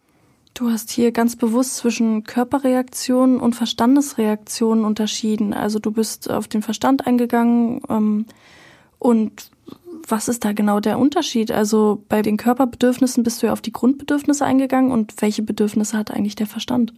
[0.53, 5.53] Du hast hier ganz bewusst zwischen Körperreaktionen und Verstandesreaktionen unterschieden.
[5.53, 8.25] Also du bist auf den Verstand eingegangen ähm,
[8.99, 9.51] und
[10.08, 11.51] was ist da genau der Unterschied?
[11.51, 16.12] Also bei den Körperbedürfnissen bist du ja auf die Grundbedürfnisse eingegangen und welche Bedürfnisse hat
[16.12, 16.93] eigentlich der Verstand?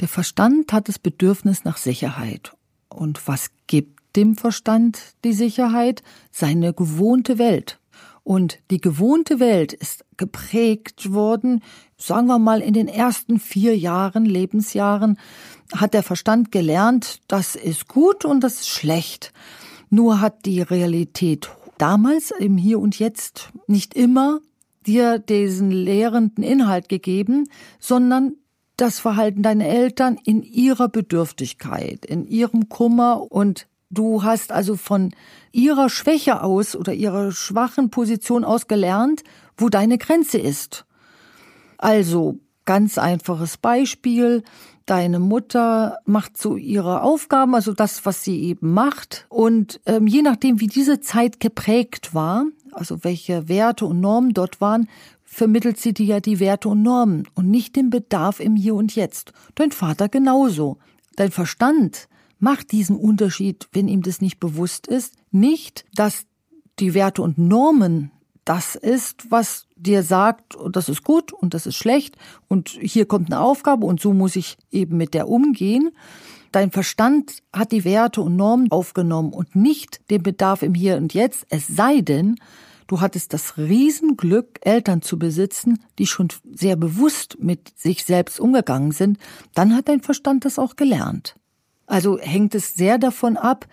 [0.00, 2.54] Der Verstand hat das Bedürfnis nach Sicherheit.
[2.88, 6.02] Und was gibt dem Verstand die Sicherheit?
[6.30, 7.78] Seine gewohnte Welt.
[8.24, 11.62] Und die gewohnte Welt ist geprägt worden,
[11.98, 15.18] sagen wir mal, in den ersten vier Jahren, Lebensjahren,
[15.74, 19.32] hat der Verstand gelernt, das ist gut und das ist schlecht.
[19.90, 24.40] Nur hat die Realität damals im Hier und Jetzt nicht immer
[24.86, 28.36] dir diesen lehrenden Inhalt gegeben, sondern
[28.76, 35.14] das Verhalten deiner Eltern in ihrer Bedürftigkeit, in ihrem Kummer und du hast also von
[35.52, 39.22] ihrer Schwäche aus oder ihrer schwachen Position aus gelernt,
[39.56, 40.84] wo deine Grenze ist.
[41.78, 44.42] Also ganz einfaches Beispiel.
[44.86, 49.26] Deine Mutter macht so ihre Aufgaben, also das, was sie eben macht.
[49.30, 54.60] Und ähm, je nachdem, wie diese Zeit geprägt war, also welche Werte und Normen dort
[54.60, 54.88] waren,
[55.24, 58.94] vermittelt sie dir ja die Werte und Normen und nicht den Bedarf im Hier und
[58.94, 59.32] Jetzt.
[59.54, 60.78] Dein Vater genauso.
[61.16, 62.08] Dein Verstand
[62.44, 66.26] macht diesen Unterschied, wenn ihm das nicht bewusst ist, nicht, dass
[66.78, 68.10] die Werte und Normen
[68.44, 73.32] das ist, was dir sagt, das ist gut und das ist schlecht und hier kommt
[73.32, 75.90] eine Aufgabe und so muss ich eben mit der umgehen.
[76.52, 81.14] Dein Verstand hat die Werte und Normen aufgenommen und nicht den Bedarf im Hier und
[81.14, 82.36] Jetzt, es sei denn,
[82.86, 88.92] du hattest das Riesenglück, Eltern zu besitzen, die schon sehr bewusst mit sich selbst umgegangen
[88.92, 89.18] sind,
[89.54, 91.36] dann hat dein Verstand das auch gelernt.
[91.86, 93.66] Also hängt es sehr davon ab,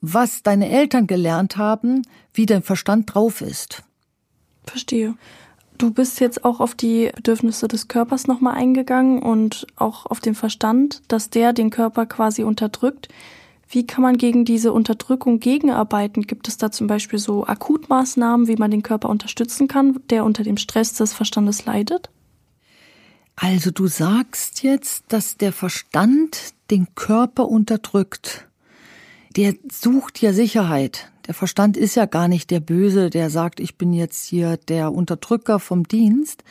[0.00, 3.82] was deine Eltern gelernt haben, wie dein Verstand drauf ist.
[4.64, 5.14] Verstehe.
[5.78, 10.34] Du bist jetzt auch auf die Bedürfnisse des Körpers nochmal eingegangen und auch auf den
[10.34, 13.08] Verstand, dass der den Körper quasi unterdrückt.
[13.66, 16.26] Wie kann man gegen diese Unterdrückung gegenarbeiten?
[16.26, 20.42] Gibt es da zum Beispiel so Akutmaßnahmen, wie man den Körper unterstützen kann, der unter
[20.42, 22.10] dem Stress des Verstandes leidet?
[23.42, 28.46] Also du sagst jetzt, dass der Verstand den Körper unterdrückt.
[29.34, 31.10] Der sucht ja Sicherheit.
[31.26, 34.92] Der Verstand ist ja gar nicht der Böse, der sagt, ich bin jetzt hier der
[34.92, 36.44] Unterdrücker vom Dienst,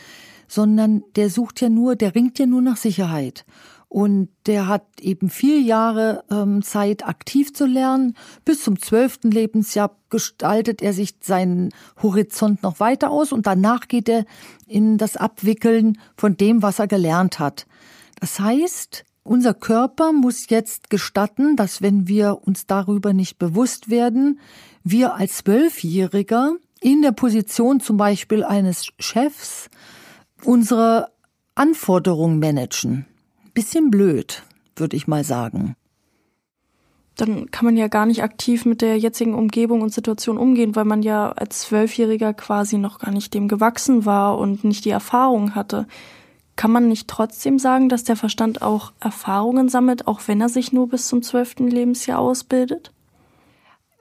[0.48, 3.46] sondern der sucht ja nur, der ringt ja nur nach Sicherheit.
[3.90, 8.16] Und der hat eben vier Jahre ähm, Zeit, aktiv zu lernen.
[8.46, 11.72] Bis zum zwölften Lebensjahr gestaltet er sich seinen
[12.02, 14.26] Horizont noch weiter aus und danach geht er
[14.68, 17.66] in das Abwickeln von dem, was er gelernt hat.
[18.20, 24.40] Das heißt, unser Körper muss jetzt gestatten, dass wenn wir uns darüber nicht bewusst werden,
[24.84, 29.70] wir als Zwölfjähriger in der Position zum Beispiel eines Chefs
[30.44, 31.12] unsere
[31.56, 33.06] Anforderungen managen.
[33.54, 34.44] Bisschen blöd,
[34.76, 35.76] würde ich mal sagen.
[37.16, 40.86] Dann kann man ja gar nicht aktiv mit der jetzigen Umgebung und Situation umgehen, weil
[40.86, 45.54] man ja als Zwölfjähriger quasi noch gar nicht dem gewachsen war und nicht die Erfahrung
[45.54, 45.86] hatte.
[46.56, 50.72] Kann man nicht trotzdem sagen, dass der Verstand auch Erfahrungen sammelt, auch wenn er sich
[50.72, 52.94] nur bis zum zwölften Lebensjahr ausbildet?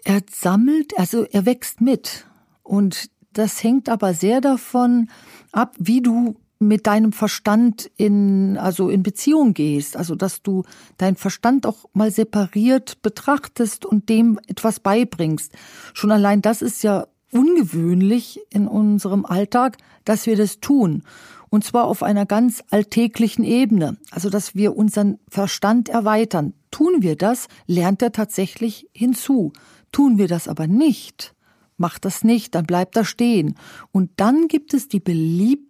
[0.04, 2.26] Er sammelt, also er wächst mit.
[2.62, 5.08] Und das hängt aber sehr davon
[5.52, 9.96] ab, wie du mit deinem Verstand in, also in Beziehung gehst.
[9.96, 10.64] Also, dass du
[10.96, 15.52] deinen Verstand auch mal separiert betrachtest und dem etwas beibringst.
[15.94, 21.02] Schon allein das ist ja ungewöhnlich in unserem Alltag, dass wir das tun.
[21.50, 23.96] Und zwar auf einer ganz alltäglichen Ebene.
[24.10, 26.54] Also, dass wir unseren Verstand erweitern.
[26.70, 29.52] Tun wir das, lernt er tatsächlich hinzu.
[29.92, 31.34] Tun wir das aber nicht,
[31.78, 33.54] macht das nicht, dann bleibt er stehen.
[33.90, 35.67] Und dann gibt es die beliebte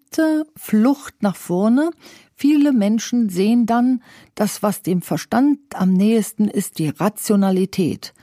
[0.57, 1.91] Flucht nach vorne.
[2.35, 4.03] Viele Menschen sehen dann,
[4.35, 8.15] das, was dem Verstand am nächsten ist, die Rationalität.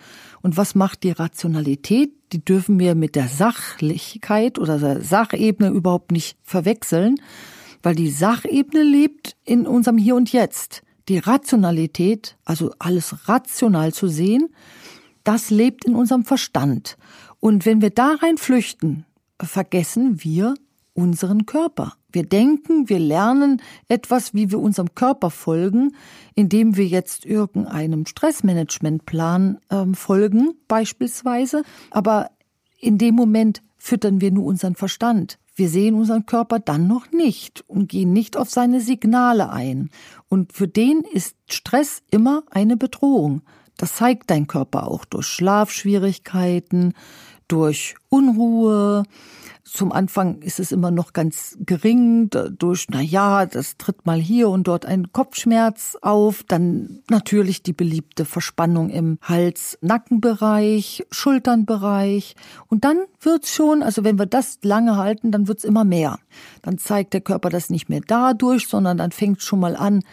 [0.42, 2.14] Und was macht die Rationalität?
[2.32, 7.16] Die dürfen wir mit der Sachlichkeit oder der Sachebene überhaupt nicht verwechseln,
[7.84, 10.84] weil die Sachebene lebt in unserem Hier und Jetzt.
[11.10, 14.50] Die Rationalität, also alles rational zu sehen,
[15.24, 16.98] das lebt in unserem Verstand.
[17.40, 19.06] Und wenn wir da rein flüchten,
[19.42, 20.56] vergessen wir
[20.96, 21.94] unseren Körper.
[22.12, 25.94] Wir denken, wir lernen etwas, wie wir unserem Körper folgen,
[26.34, 31.64] indem wir jetzt irgendeinem Stressmanagementplan ähm, folgen, beispielsweise.
[31.92, 32.32] Aber
[32.80, 35.38] in dem Moment füttern wir nur unseren Verstand.
[35.56, 39.90] Wir sehen unseren Körper dann noch nicht und gehen nicht auf seine Signale ein.
[40.30, 43.42] Und für den ist Stress immer eine Bedrohung.
[43.78, 46.94] das zeigt dein Körper auch durch Schlafschwierigkeiten,
[47.50, 49.04] durch Unruhe,
[49.66, 54.50] zum Anfang ist es immer noch ganz gering, durch, na ja, das tritt mal hier
[54.50, 62.36] und dort ein Kopfschmerz auf, dann natürlich die beliebte Verspannung im Hals-Nackenbereich, Schulternbereich
[62.68, 66.20] und dann wird's schon, also wenn wir das lange halten, dann wird's immer mehr.
[66.62, 70.04] Dann zeigt der Körper das nicht mehr dadurch, sondern dann fängt schon mal an,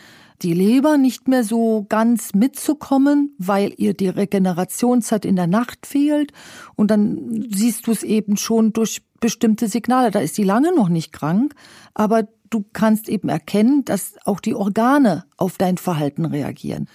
[0.41, 6.33] die Leber nicht mehr so ganz mitzukommen, weil ihr die Regenerationszeit in der Nacht fehlt.
[6.75, 10.11] Und dann siehst du es eben schon durch bestimmte Signale.
[10.11, 11.55] Da ist die lange noch nicht krank,
[11.95, 16.89] aber du kannst eben erkennen, dass auch die Organe auf dein Verhalten reagieren.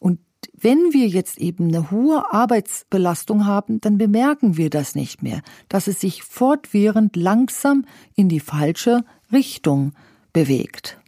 [0.00, 0.18] Und
[0.52, 5.86] wenn wir jetzt eben eine hohe Arbeitsbelastung haben, dann bemerken wir das nicht mehr, dass
[5.86, 7.84] es sich fortwährend langsam
[8.16, 9.92] in die falsche Richtung
[10.32, 10.98] bewegt.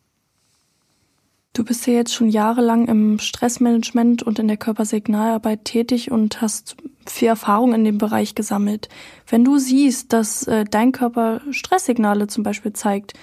[1.55, 6.77] Du bist ja jetzt schon jahrelang im Stressmanagement und in der Körpersignalarbeit tätig und hast
[7.11, 8.89] viel Erfahrung in dem Bereich gesammelt.
[9.29, 13.15] Wenn du siehst, dass äh, dein Körper Stresssignale zum Beispiel zeigt,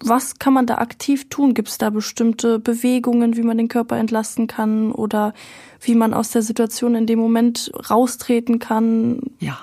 [0.00, 1.54] was kann man da aktiv tun?
[1.54, 5.32] Gibt es da bestimmte Bewegungen, wie man den Körper entlasten kann oder
[5.80, 9.20] wie man aus der Situation in dem Moment raustreten kann?
[9.38, 9.58] Ja,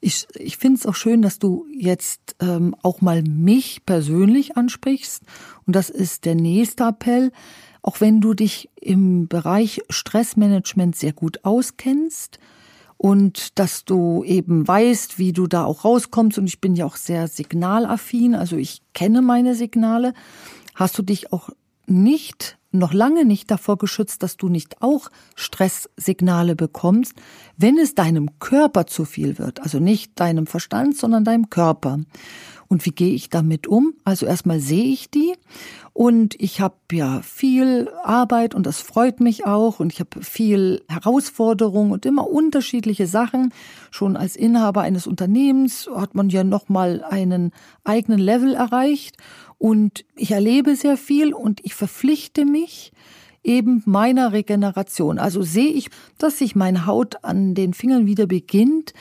[0.00, 5.22] ich, ich finde es auch schön, dass du jetzt ähm, auch mal mich persönlich ansprichst
[5.66, 7.30] und das ist der nächste Appell.
[7.82, 12.38] Auch wenn du dich im Bereich Stressmanagement sehr gut auskennst
[12.98, 16.36] und dass du eben weißt, wie du da auch rauskommst.
[16.36, 20.12] Und ich bin ja auch sehr signalaffin, also ich kenne meine Signale.
[20.74, 21.48] Hast du dich auch
[21.86, 27.14] nicht, noch lange nicht davor geschützt, dass du nicht auch Stresssignale bekommst,
[27.56, 29.60] wenn es deinem Körper zu viel wird.
[29.60, 32.00] Also nicht deinem Verstand, sondern deinem Körper.
[32.66, 33.94] Und wie gehe ich damit um?
[34.04, 35.34] Also erstmal sehe ich die
[35.98, 40.80] und ich habe ja viel Arbeit und das freut mich auch und ich habe viel
[40.88, 43.52] Herausforderung und immer unterschiedliche Sachen.
[43.90, 47.50] Schon als Inhaber eines Unternehmens hat man ja noch mal einen
[47.82, 49.16] eigenen Level erreicht
[49.58, 52.92] und ich erlebe sehr viel und ich verpflichte mich
[53.42, 55.18] eben meiner Regeneration.
[55.18, 58.92] Also sehe ich, dass sich meine Haut an den Fingern wieder beginnt,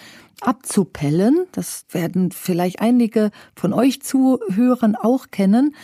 [0.41, 1.45] abzupellen.
[1.52, 5.76] Das werden vielleicht einige von euch Zuhörern auch kennen.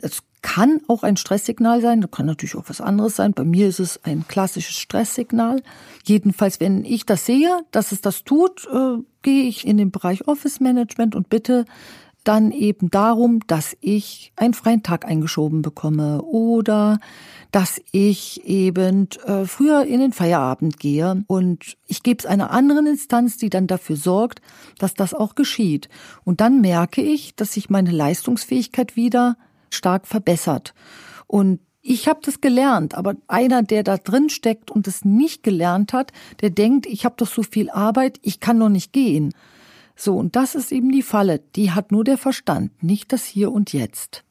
[0.00, 3.32] Es kann auch ein Stresssignal sein, kann natürlich auch was anderes sein.
[3.32, 5.62] Bei mir ist es ein klassisches Stresssignal.
[6.04, 10.26] Jedenfalls, wenn ich das sehe, dass es das tut, äh, gehe ich in den Bereich
[10.26, 11.64] Office Management und bitte
[12.24, 17.00] dann eben darum, dass ich einen freien Tag eingeschoben bekomme oder
[17.50, 22.86] dass ich eben äh, früher in den Feierabend gehe und ich gebe es einer anderen
[22.86, 24.40] Instanz, die dann dafür sorgt,
[24.78, 25.88] dass das auch geschieht.
[26.24, 29.36] Und dann merke ich, dass sich meine Leistungsfähigkeit wieder
[29.74, 30.74] stark verbessert.
[31.26, 35.92] Und ich habe das gelernt, aber einer, der da drin steckt und es nicht gelernt
[35.92, 39.34] hat, der denkt, ich habe doch so viel Arbeit, ich kann noch nicht gehen.
[39.96, 41.40] So, und das ist eben die Falle.
[41.56, 44.24] Die hat nur der Verstand, nicht das Hier und Jetzt.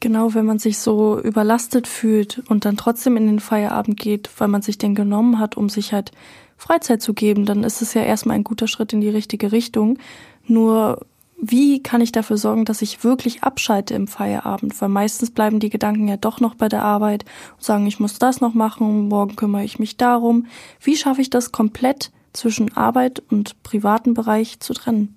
[0.00, 4.46] Genau, wenn man sich so überlastet fühlt und dann trotzdem in den Feierabend geht, weil
[4.46, 6.12] man sich den genommen hat, um sich halt
[6.56, 9.98] Freizeit zu geben, dann ist es ja erstmal ein guter Schritt in die richtige Richtung.
[10.46, 11.04] Nur
[11.40, 14.80] wie kann ich dafür sorgen, dass ich wirklich abschalte im Feierabend?
[14.80, 17.24] Weil meistens bleiben die Gedanken ja doch noch bei der Arbeit
[17.56, 20.46] und sagen, ich muss das noch machen, morgen kümmere ich mich darum.
[20.80, 25.16] Wie schaffe ich das komplett zwischen Arbeit und privaten Bereich zu trennen?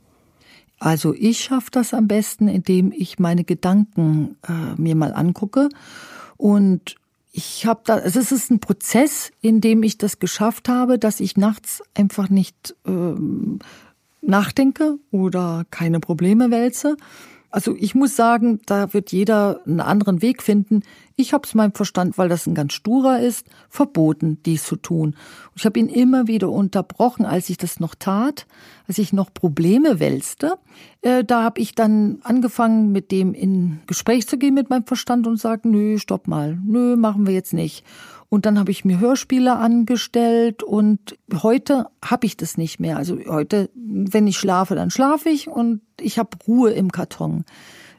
[0.79, 5.69] Also ich schaffe das am besten, indem ich meine Gedanken äh, mir mal angucke
[6.37, 6.95] und
[7.33, 11.19] ich habe da, also es ist ein Prozess, in dem ich das geschafft habe, dass
[11.19, 13.59] ich nachts einfach nicht ähm,
[14.21, 16.95] nachdenke oder keine Probleme wälze,
[17.51, 20.83] also ich muss sagen, da wird jeder einen anderen Weg finden.
[21.17, 25.15] Ich habe es meinem Verstand, weil das ein ganz sturer ist, verboten, dies zu tun.
[25.55, 28.47] Ich habe ihn immer wieder unterbrochen, als ich das noch tat,
[28.87, 30.53] als ich noch Probleme wälzte.
[31.01, 35.27] Äh, da habe ich dann angefangen, mit dem in Gespräch zu gehen mit meinem Verstand
[35.27, 37.83] und sagen, nö, stopp mal, nö, machen wir jetzt nicht.
[38.33, 42.95] Und dann habe ich mir Hörspiele angestellt und heute habe ich das nicht mehr.
[42.95, 47.43] Also heute, wenn ich schlafe, dann schlafe ich und ich habe Ruhe im Karton.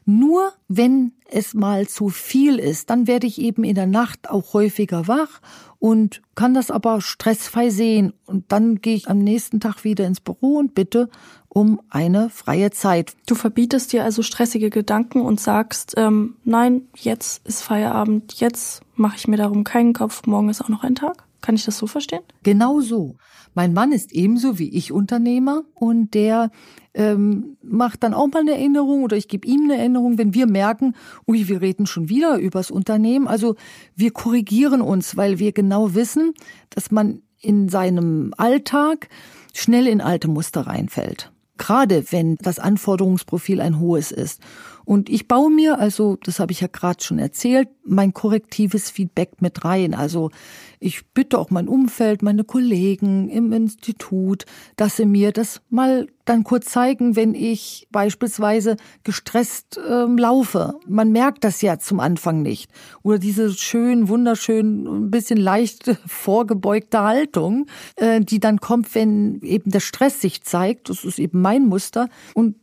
[0.05, 4.53] Nur wenn es mal zu viel ist, dann werde ich eben in der Nacht auch
[4.53, 5.41] häufiger wach
[5.79, 8.13] und kann das aber stressfrei sehen.
[8.25, 11.09] Und dann gehe ich am nächsten Tag wieder ins Büro und bitte
[11.49, 13.15] um eine freie Zeit.
[13.27, 19.17] Du verbietest dir also stressige Gedanken und sagst, ähm, nein, jetzt ist Feierabend, jetzt mache
[19.17, 21.25] ich mir darum keinen Kopf, morgen ist auch noch ein Tag?
[21.41, 22.23] Kann ich das so verstehen?
[22.43, 23.17] Genau so.
[23.53, 26.49] Mein Mann ist ebenso wie ich Unternehmer und der
[26.93, 30.47] ähm, macht dann auch mal eine Erinnerung oder ich gebe ihm eine Erinnerung, wenn wir
[30.47, 30.95] merken,
[31.27, 33.27] ui, wir reden schon wieder übers Unternehmen.
[33.27, 33.55] Also
[33.95, 36.33] wir korrigieren uns, weil wir genau wissen,
[36.69, 39.09] dass man in seinem Alltag
[39.53, 41.31] schnell in alte Muster reinfällt.
[41.57, 44.41] Gerade wenn das Anforderungsprofil ein hohes ist.
[44.85, 49.41] Und ich baue mir, also das habe ich ja gerade schon erzählt, mein korrektives Feedback
[49.41, 49.93] mit rein.
[49.93, 50.31] Also
[50.79, 56.43] ich bitte auch mein Umfeld, meine Kollegen im Institut, dass sie mir das mal dann
[56.43, 60.75] kurz zeigen, wenn ich beispielsweise gestresst äh, laufe.
[60.87, 62.71] Man merkt das ja zum Anfang nicht.
[63.01, 69.71] Oder diese schön, wunderschön, ein bisschen leicht vorgebeugte Haltung, äh, die dann kommt, wenn eben
[69.71, 70.89] der Stress sich zeigt.
[70.89, 72.09] Das ist eben mein Muster.
[72.33, 72.55] Und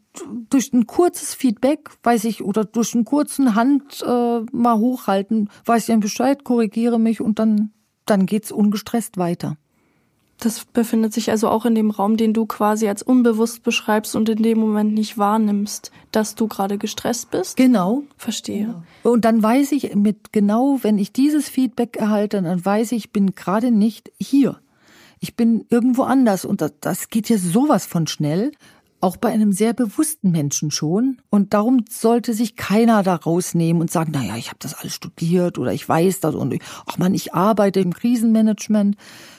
[0.48, 5.82] durch ein kurzes Feedback, weiß ich, oder durch einen kurzen Hand äh, mal hochhalten, weiß
[5.82, 7.72] ich dann Bescheid, korrigiere mich und dann,
[8.06, 9.56] dann geht's ungestresst weiter.
[10.40, 14.28] Das befindet sich also auch in dem Raum, den du quasi als unbewusst beschreibst und
[14.30, 17.58] in dem Moment nicht wahrnimmst, dass du gerade gestresst bist.
[17.58, 18.04] Genau.
[18.16, 18.66] Verstehe.
[19.02, 19.12] Genau.
[19.12, 23.12] Und dann weiß ich mit genau, wenn ich dieses Feedback erhalte, dann weiß ich, ich
[23.12, 24.58] bin gerade nicht hier.
[25.20, 28.52] Ich bin irgendwo anders und das, das geht ja sowas von schnell
[29.00, 31.18] auch bei einem sehr bewussten Menschen schon.
[31.30, 35.58] Und darum sollte sich keiner da rausnehmen und sagen, naja, ich habe das alles studiert
[35.58, 38.96] oder ich weiß das und ach man, ich arbeite im Krisenmanagement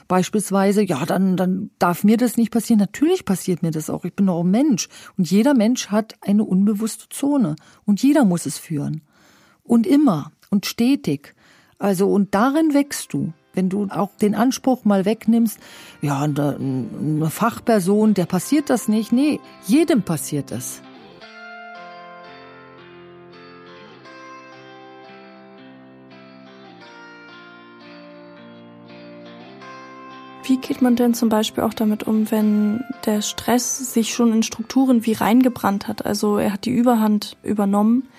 [0.08, 0.82] beispielsweise.
[0.84, 2.80] Ja, dann, dann darf mir das nicht passieren.
[2.80, 4.04] Natürlich passiert mir das auch.
[4.04, 4.90] Ich bin doch ein Mensch.
[5.18, 7.56] Und jeder Mensch hat eine unbewusste Zone.
[7.86, 9.02] Und jeder muss es führen.
[9.64, 11.36] Und immer und stetig.
[11.78, 13.34] Also, und darin wächst du.
[13.54, 15.60] Wenn du auch den Anspruch mal wegnimmst,
[16.02, 19.12] ja, eine, Fachperson, der passiert das nicht.
[19.12, 20.82] Nee, jedem passiert es.
[30.44, 34.44] Wie geht man denn zum Beispiel auch damit um, wenn der Stress sich schon in
[34.44, 36.06] Strukturen wie reingebrannt hat?
[36.06, 38.10] Also er hat die Überhand übernommen,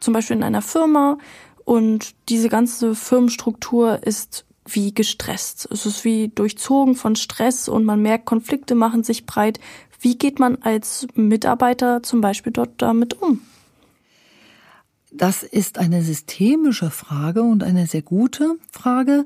[0.00, 1.18] zum Beispiel in einer Firma
[1.64, 4.44] und diese ganze Firmenstruktur ist
[4.74, 5.68] wie gestresst.
[5.70, 9.60] Es ist wie durchzogen von Stress und man merkt, Konflikte machen sich breit.
[10.00, 13.40] Wie geht man als Mitarbeiter zum Beispiel dort damit um?
[15.10, 19.24] Das ist eine systemische Frage und eine sehr gute Frage.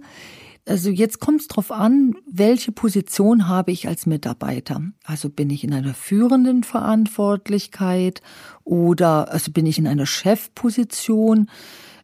[0.65, 4.81] Also jetzt kommt es darauf an, welche Position habe ich als Mitarbeiter.
[5.03, 8.23] Also bin ich in einer führenden Verantwortlichkeit
[8.63, 11.51] oder also bin ich in einer Chefposition.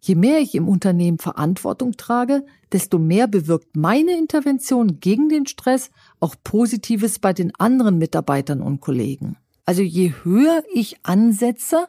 [0.01, 5.91] Je mehr ich im Unternehmen Verantwortung trage, desto mehr bewirkt meine Intervention gegen den Stress
[6.21, 9.37] auch Positives bei den anderen Mitarbeitern und Kollegen.
[9.65, 11.89] Also je höher ich ansetze,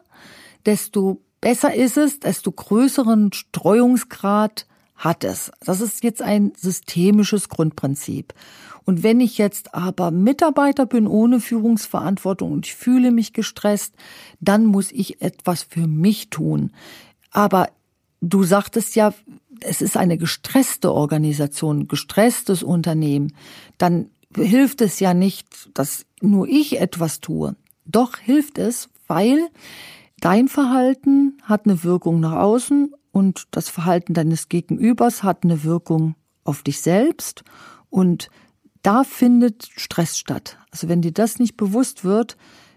[0.66, 5.50] desto besser ist es, desto größeren Streuungsgrad hat es.
[5.64, 8.34] Das ist jetzt ein systemisches Grundprinzip.
[8.84, 13.94] Und wenn ich jetzt aber Mitarbeiter bin ohne Führungsverantwortung und ich fühle mich gestresst,
[14.40, 16.72] dann muss ich etwas für mich tun.
[17.30, 17.68] Aber
[18.20, 19.14] Du sagtest ja,
[19.60, 23.34] es ist eine gestresste Organisation, gestresstes Unternehmen.
[23.78, 27.56] Dann hilft es ja nicht, dass nur ich etwas tue.
[27.84, 29.48] Doch hilft es, weil
[30.20, 36.14] dein Verhalten hat eine Wirkung nach außen und das Verhalten deines Gegenübers hat eine Wirkung
[36.44, 37.42] auf dich selbst
[37.88, 38.30] und
[38.82, 40.58] da findet Stress statt.
[40.70, 42.36] Also wenn dir das nicht bewusst wird,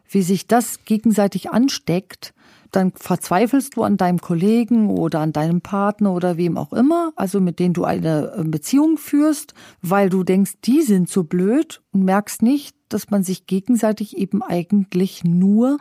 [0.09, 2.33] wie sich das gegenseitig ansteckt,
[2.75, 7.39] dann verzweifelst du an deinem Kollegen oder an deinem Partner oder wem auch immer, also
[7.39, 12.03] mit denen du eine äh, Beziehung führst, weil du denkst, die sind so blöd und
[12.03, 15.77] merkst nicht, dass man sich gegenseitig eben eigentlich nur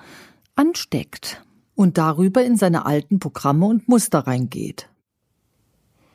[0.55, 4.89] ansteckt und darüber in seine alten Programme und Muster reingeht.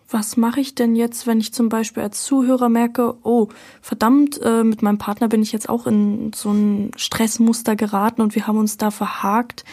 [0.09, 3.49] Was mache ich denn jetzt, wenn ich zum Beispiel als Zuhörer merke, oh,
[3.81, 8.33] verdammt, äh, mit meinem Partner bin ich jetzt auch in so ein Stressmuster geraten und
[8.33, 9.65] wir haben uns da verhakt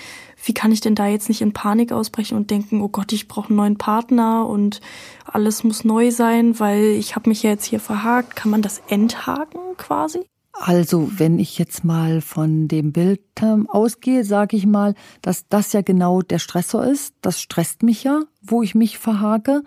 [0.45, 3.29] wie kann ich denn da jetzt nicht in Panik ausbrechen und denken, oh Gott, ich
[3.29, 4.81] brauche einen neuen Partner und
[5.25, 8.37] alles muss neu sein, weil ich habe mich ja jetzt hier verhakt.
[8.37, 10.21] Kann man das enthaken quasi?
[10.53, 15.73] Also, wenn ich jetzt mal von dem Bild ähm, ausgehe, sage ich mal, dass das
[15.73, 17.15] ja genau der Stressor ist.
[17.23, 19.65] Das stresst mich ja, wo ich mich verhake.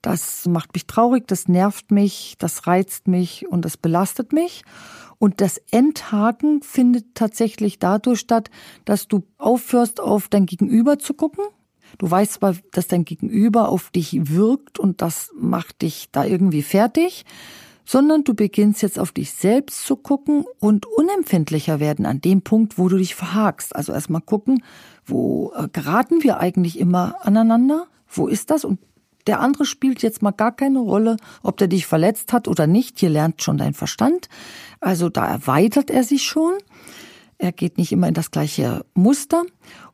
[0.00, 4.64] Das macht mich traurig, das nervt mich, das reizt mich und das belastet mich.
[5.22, 8.50] Und das Enthaken findet tatsächlich dadurch statt,
[8.84, 11.44] dass du aufhörst, auf dein Gegenüber zu gucken.
[11.98, 16.62] Du weißt zwar, dass dein Gegenüber auf dich wirkt und das macht dich da irgendwie
[16.62, 17.24] fertig,
[17.84, 22.76] sondern du beginnst jetzt auf dich selbst zu gucken und unempfindlicher werden an dem Punkt,
[22.76, 23.76] wo du dich verhakst.
[23.76, 24.64] Also erstmal gucken,
[25.06, 27.86] wo äh, geraten wir eigentlich immer aneinander?
[28.08, 28.64] Wo ist das?
[28.64, 28.80] Und
[29.26, 33.00] der andere spielt jetzt mal gar keine Rolle, ob der dich verletzt hat oder nicht.
[33.00, 34.28] Hier lernt schon dein Verstand.
[34.80, 36.54] Also da erweitert er sich schon.
[37.38, 39.44] Er geht nicht immer in das gleiche Muster.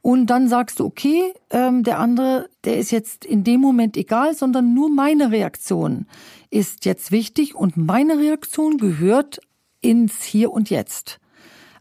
[0.02, 4.34] Und dann sagst du, okay, ähm, der andere, der ist jetzt in dem Moment egal,
[4.34, 6.06] sondern nur meine Reaktion
[6.50, 9.40] ist jetzt wichtig und meine Reaktion gehört
[9.80, 11.20] ins Hier und Jetzt.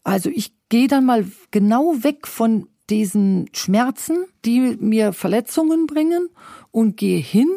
[0.03, 6.29] Also ich gehe dann mal genau weg von diesen Schmerzen, die mir Verletzungen bringen
[6.77, 7.49] und gehe hin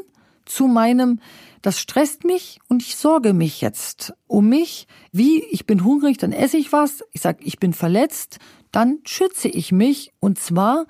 [0.47, 1.21] zu meinem,
[1.61, 4.87] das stresst mich und ich sorge mich jetzt um mich.
[5.13, 7.05] Wie, ich bin hungrig, dann esse ich was.
[7.13, 8.39] Ich sage, ich bin verletzt,
[8.73, 10.87] dann schütze ich mich und zwar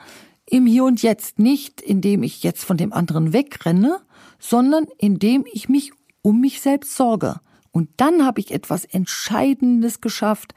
[0.47, 3.99] im Hier und Jetzt, nicht indem ich jetzt von dem anderen wegrenne,
[4.39, 5.91] sondern indem ich mich
[6.23, 7.41] um mich selbst sorge.
[7.73, 10.55] Und dann habe ich etwas Entscheidendes geschafft.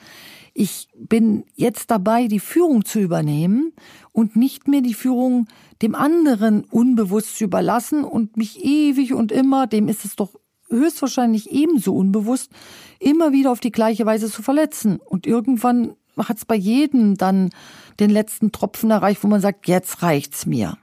[0.53, 3.74] Ich bin jetzt dabei, die Führung zu übernehmen
[4.11, 5.47] und nicht mehr die Führung
[5.84, 10.34] dem anderen unbewusst zu überlassen und mich ewig und immer, dem ist es doch
[10.69, 12.49] höchstwahrscheinlich ebenso unbewusst,
[12.99, 14.97] immer wieder auf die gleiche Weise zu verletzen.
[14.97, 17.49] Und irgendwann hat es bei jedem dann
[17.99, 20.77] den letzten Tropfen erreicht, wo man sagt, jetzt reicht's mir.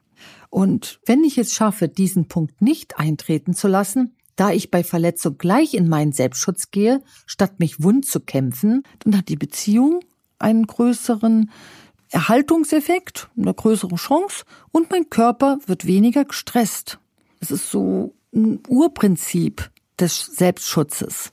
[0.51, 5.39] Und wenn ich es schaffe, diesen Punkt nicht eintreten zu lassen, da ich bei Verletzung
[5.39, 10.01] gleich in meinen Selbstschutz gehe, statt mich wund zu kämpfen, dann hat die Beziehung
[10.39, 11.51] einen größeren
[12.11, 16.99] Erhaltungseffekt, eine größere Chance und mein Körper wird weniger gestresst.
[17.41, 21.33] Es ist so ein Urprinzip des Selbstschutzes.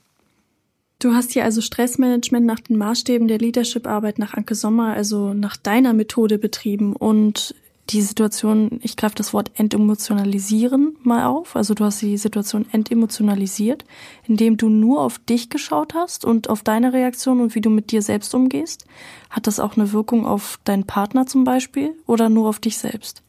[1.00, 5.56] Du hast hier also Stressmanagement nach den Maßstäben der Leadership-Arbeit nach Anke Sommer, also nach
[5.56, 7.54] deiner Methode betrieben und
[7.90, 11.56] die Situation, ich greife das Wort entemotionalisieren mal auf.
[11.56, 13.84] Also du hast die Situation entemotionalisiert,
[14.26, 17.90] indem du nur auf dich geschaut hast und auf deine Reaktion und wie du mit
[17.90, 18.84] dir selbst umgehst.
[19.30, 23.22] Hat das auch eine Wirkung auf deinen Partner zum Beispiel oder nur auf dich selbst?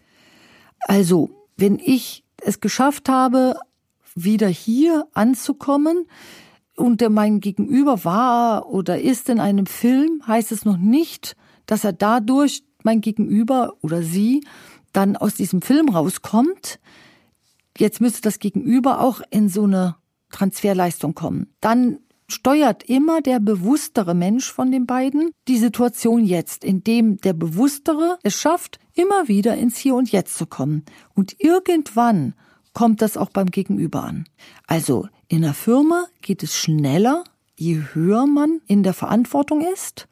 [0.81, 3.55] Also, wenn ich es geschafft habe,
[4.15, 6.05] wieder hier anzukommen,
[6.79, 11.35] und der mein Gegenüber war oder ist in einem Film, heißt es noch nicht,
[11.65, 14.45] dass er dadurch mein Gegenüber oder sie
[14.93, 16.79] dann aus diesem Film rauskommt,
[17.77, 19.95] jetzt müsste das Gegenüber auch in so eine
[20.31, 21.53] Transferleistung kommen.
[21.61, 28.17] Dann steuert immer der bewusstere Mensch von den beiden die Situation jetzt, indem der bewusstere
[28.23, 30.83] es schafft, immer wieder ins Hier und Jetzt zu kommen.
[31.15, 32.35] Und irgendwann
[32.73, 34.25] kommt das auch beim Gegenüber an.
[34.67, 37.23] Also in der Firma geht es schneller,
[37.57, 40.07] je höher man in der Verantwortung ist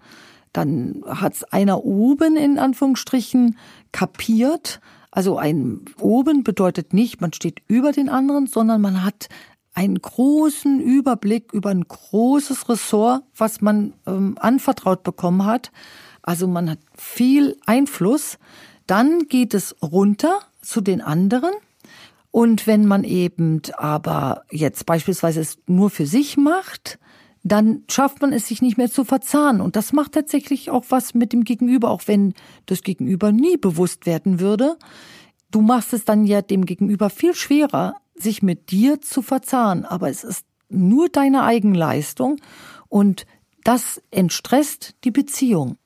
[0.53, 3.57] dann hat's einer oben in Anführungsstrichen
[3.91, 4.79] kapiert.
[5.11, 9.29] Also ein oben bedeutet nicht, man steht über den anderen, sondern man hat
[9.73, 15.71] einen großen Überblick über ein großes Ressort, was man ähm, anvertraut bekommen hat.
[16.23, 18.39] Also man hat viel Einfluss.
[18.87, 21.51] Dann geht es runter zu den anderen.
[22.31, 26.99] Und wenn man eben aber jetzt beispielsweise es nur für sich macht,
[27.51, 29.61] dann schafft man es sich nicht mehr zu verzahnen.
[29.61, 32.33] Und das macht tatsächlich auch was mit dem Gegenüber, auch wenn
[32.65, 34.77] das Gegenüber nie bewusst werden würde.
[35.51, 39.85] Du machst es dann ja dem Gegenüber viel schwerer, sich mit dir zu verzahnen.
[39.85, 42.37] Aber es ist nur deine Eigenleistung
[42.89, 43.25] und
[43.63, 45.77] das entstresst die Beziehung.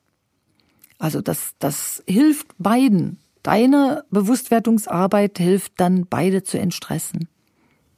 [0.98, 3.18] Also das, das hilft beiden.
[3.42, 7.28] Deine Bewusstwertungsarbeit hilft dann beide zu entstressen.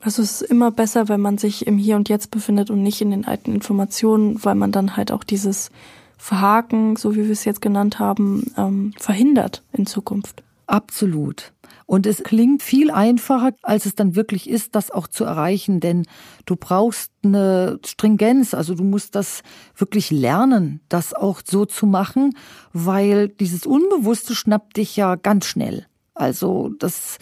[0.04, 3.00] Also es ist immer besser, wenn man sich im Hier und Jetzt befindet und nicht
[3.00, 5.70] in den alten Informationen, weil man dann halt auch dieses
[6.18, 10.42] Verhaken, so wie wir es jetzt genannt haben, ähm, verhindert in Zukunft.
[10.66, 11.54] Absolut.
[11.86, 16.04] Und es klingt viel einfacher, als es dann wirklich ist, das auch zu erreichen, denn
[16.44, 19.42] du brauchst eine Stringenz, also du musst das
[19.74, 22.36] wirklich lernen, das auch so zu machen,
[22.74, 25.86] weil dieses Unbewusste schnappt dich ja ganz schnell.
[26.14, 27.18] Also das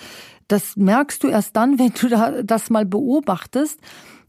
[0.49, 3.80] das merkst du erst dann, wenn du das mal beobachtest.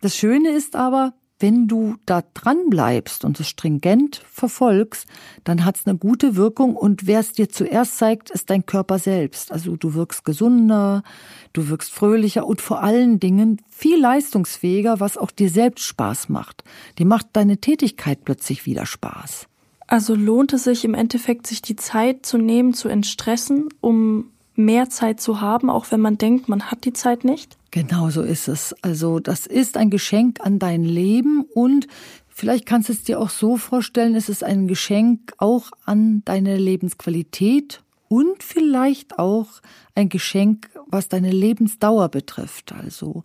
[0.01, 5.07] Das Schöne ist aber, wenn du da dran bleibst und es stringent verfolgst,
[5.43, 8.97] dann hat es eine gute Wirkung und wer es dir zuerst zeigt, ist dein Körper
[8.97, 9.51] selbst.
[9.51, 11.03] Also du wirkst gesunder,
[11.51, 16.63] du wirkst fröhlicher und vor allen Dingen viel leistungsfähiger, was auch dir selbst Spaß macht.
[16.97, 19.47] Dir macht deine Tätigkeit plötzlich wieder Spaß.
[19.87, 24.89] Also lohnt es sich im Endeffekt, sich die Zeit zu nehmen, zu entstressen, um mehr
[24.89, 27.57] Zeit zu haben, auch wenn man denkt, man hat die Zeit nicht?
[27.71, 28.75] Genau so ist es.
[28.81, 31.87] Also das ist ein Geschenk an dein Leben und
[32.27, 36.57] vielleicht kannst du es dir auch so vorstellen, es ist ein Geschenk auch an deine
[36.57, 39.47] Lebensqualität und vielleicht auch
[39.95, 42.71] ein Geschenk, was deine Lebensdauer betrifft.
[42.73, 43.23] Also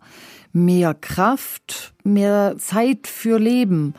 [0.51, 3.93] mehr Kraft, mehr Zeit für Leben,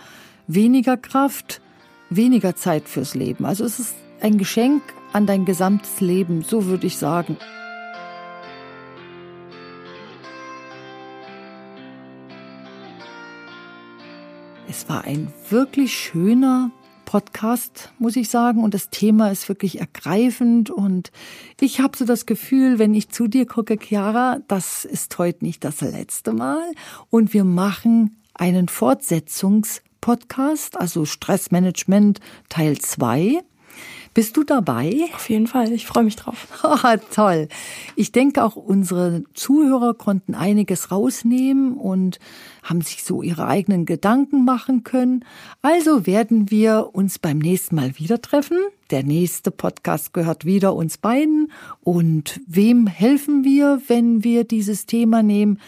[0.49, 1.61] weniger Kraft,
[2.09, 3.45] weniger Zeit fürs Leben.
[3.45, 4.83] Also es ist ein Geschenk
[5.13, 7.37] an dein gesamtes Leben, so würde ich sagen.
[14.69, 16.71] Es war ein wirklich schöner
[17.05, 21.11] Podcast, muss ich sagen, und das Thema ist wirklich ergreifend und
[21.61, 25.65] ich habe so das Gefühl, wenn ich zu dir gucke, Chiara, das ist heute nicht
[25.65, 26.63] das letzte Mal
[27.09, 33.43] und wir machen einen Fortsetzungs Podcast, also Stressmanagement Teil 2.
[34.13, 35.09] Bist du dabei?
[35.15, 36.49] Auf jeden Fall, ich freue mich drauf.
[36.65, 37.49] Oh, toll.
[37.95, 42.19] Ich denke, auch unsere Zuhörer konnten einiges rausnehmen und
[42.63, 45.25] haben sich so ihre eigenen Gedanken machen können.
[45.63, 48.59] Also werden wir uns beim nächsten Mal wieder treffen.
[48.91, 51.53] Der nächste Podcast gehört wieder uns beiden.
[51.81, 55.61] Und wem helfen wir, wenn wir dieses Thema nehmen?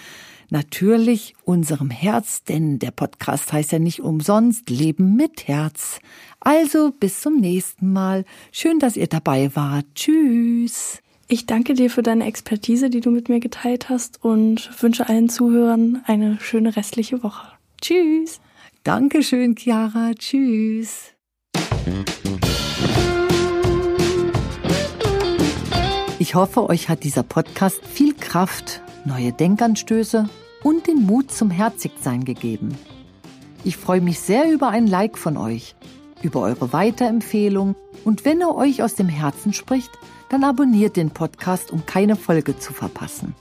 [0.53, 5.98] Natürlich unserem Herz, denn der Podcast heißt ja nicht umsonst Leben mit Herz.
[6.40, 8.24] Also bis zum nächsten Mal.
[8.53, 9.86] Schön, dass ihr dabei wart.
[9.94, 10.98] Tschüss.
[11.26, 15.30] Ich danke dir für deine Expertise, die du mit mir geteilt hast und wünsche allen
[15.30, 17.48] Zuhörern eine schöne restliche Woche.
[17.80, 18.40] Tschüss.
[18.84, 20.12] Dankeschön, Chiara.
[20.14, 21.14] Tschüss.
[26.18, 30.28] Ich hoffe, euch hat dieser Podcast viel Kraft, neue Denkanstöße
[30.62, 32.76] und den Mut zum Herzigsein gegeben.
[33.64, 35.74] Ich freue mich sehr über ein Like von euch,
[36.22, 39.90] über eure Weiterempfehlung und wenn er euch aus dem Herzen spricht,
[40.28, 43.34] dann abonniert den Podcast, um keine Folge zu verpassen.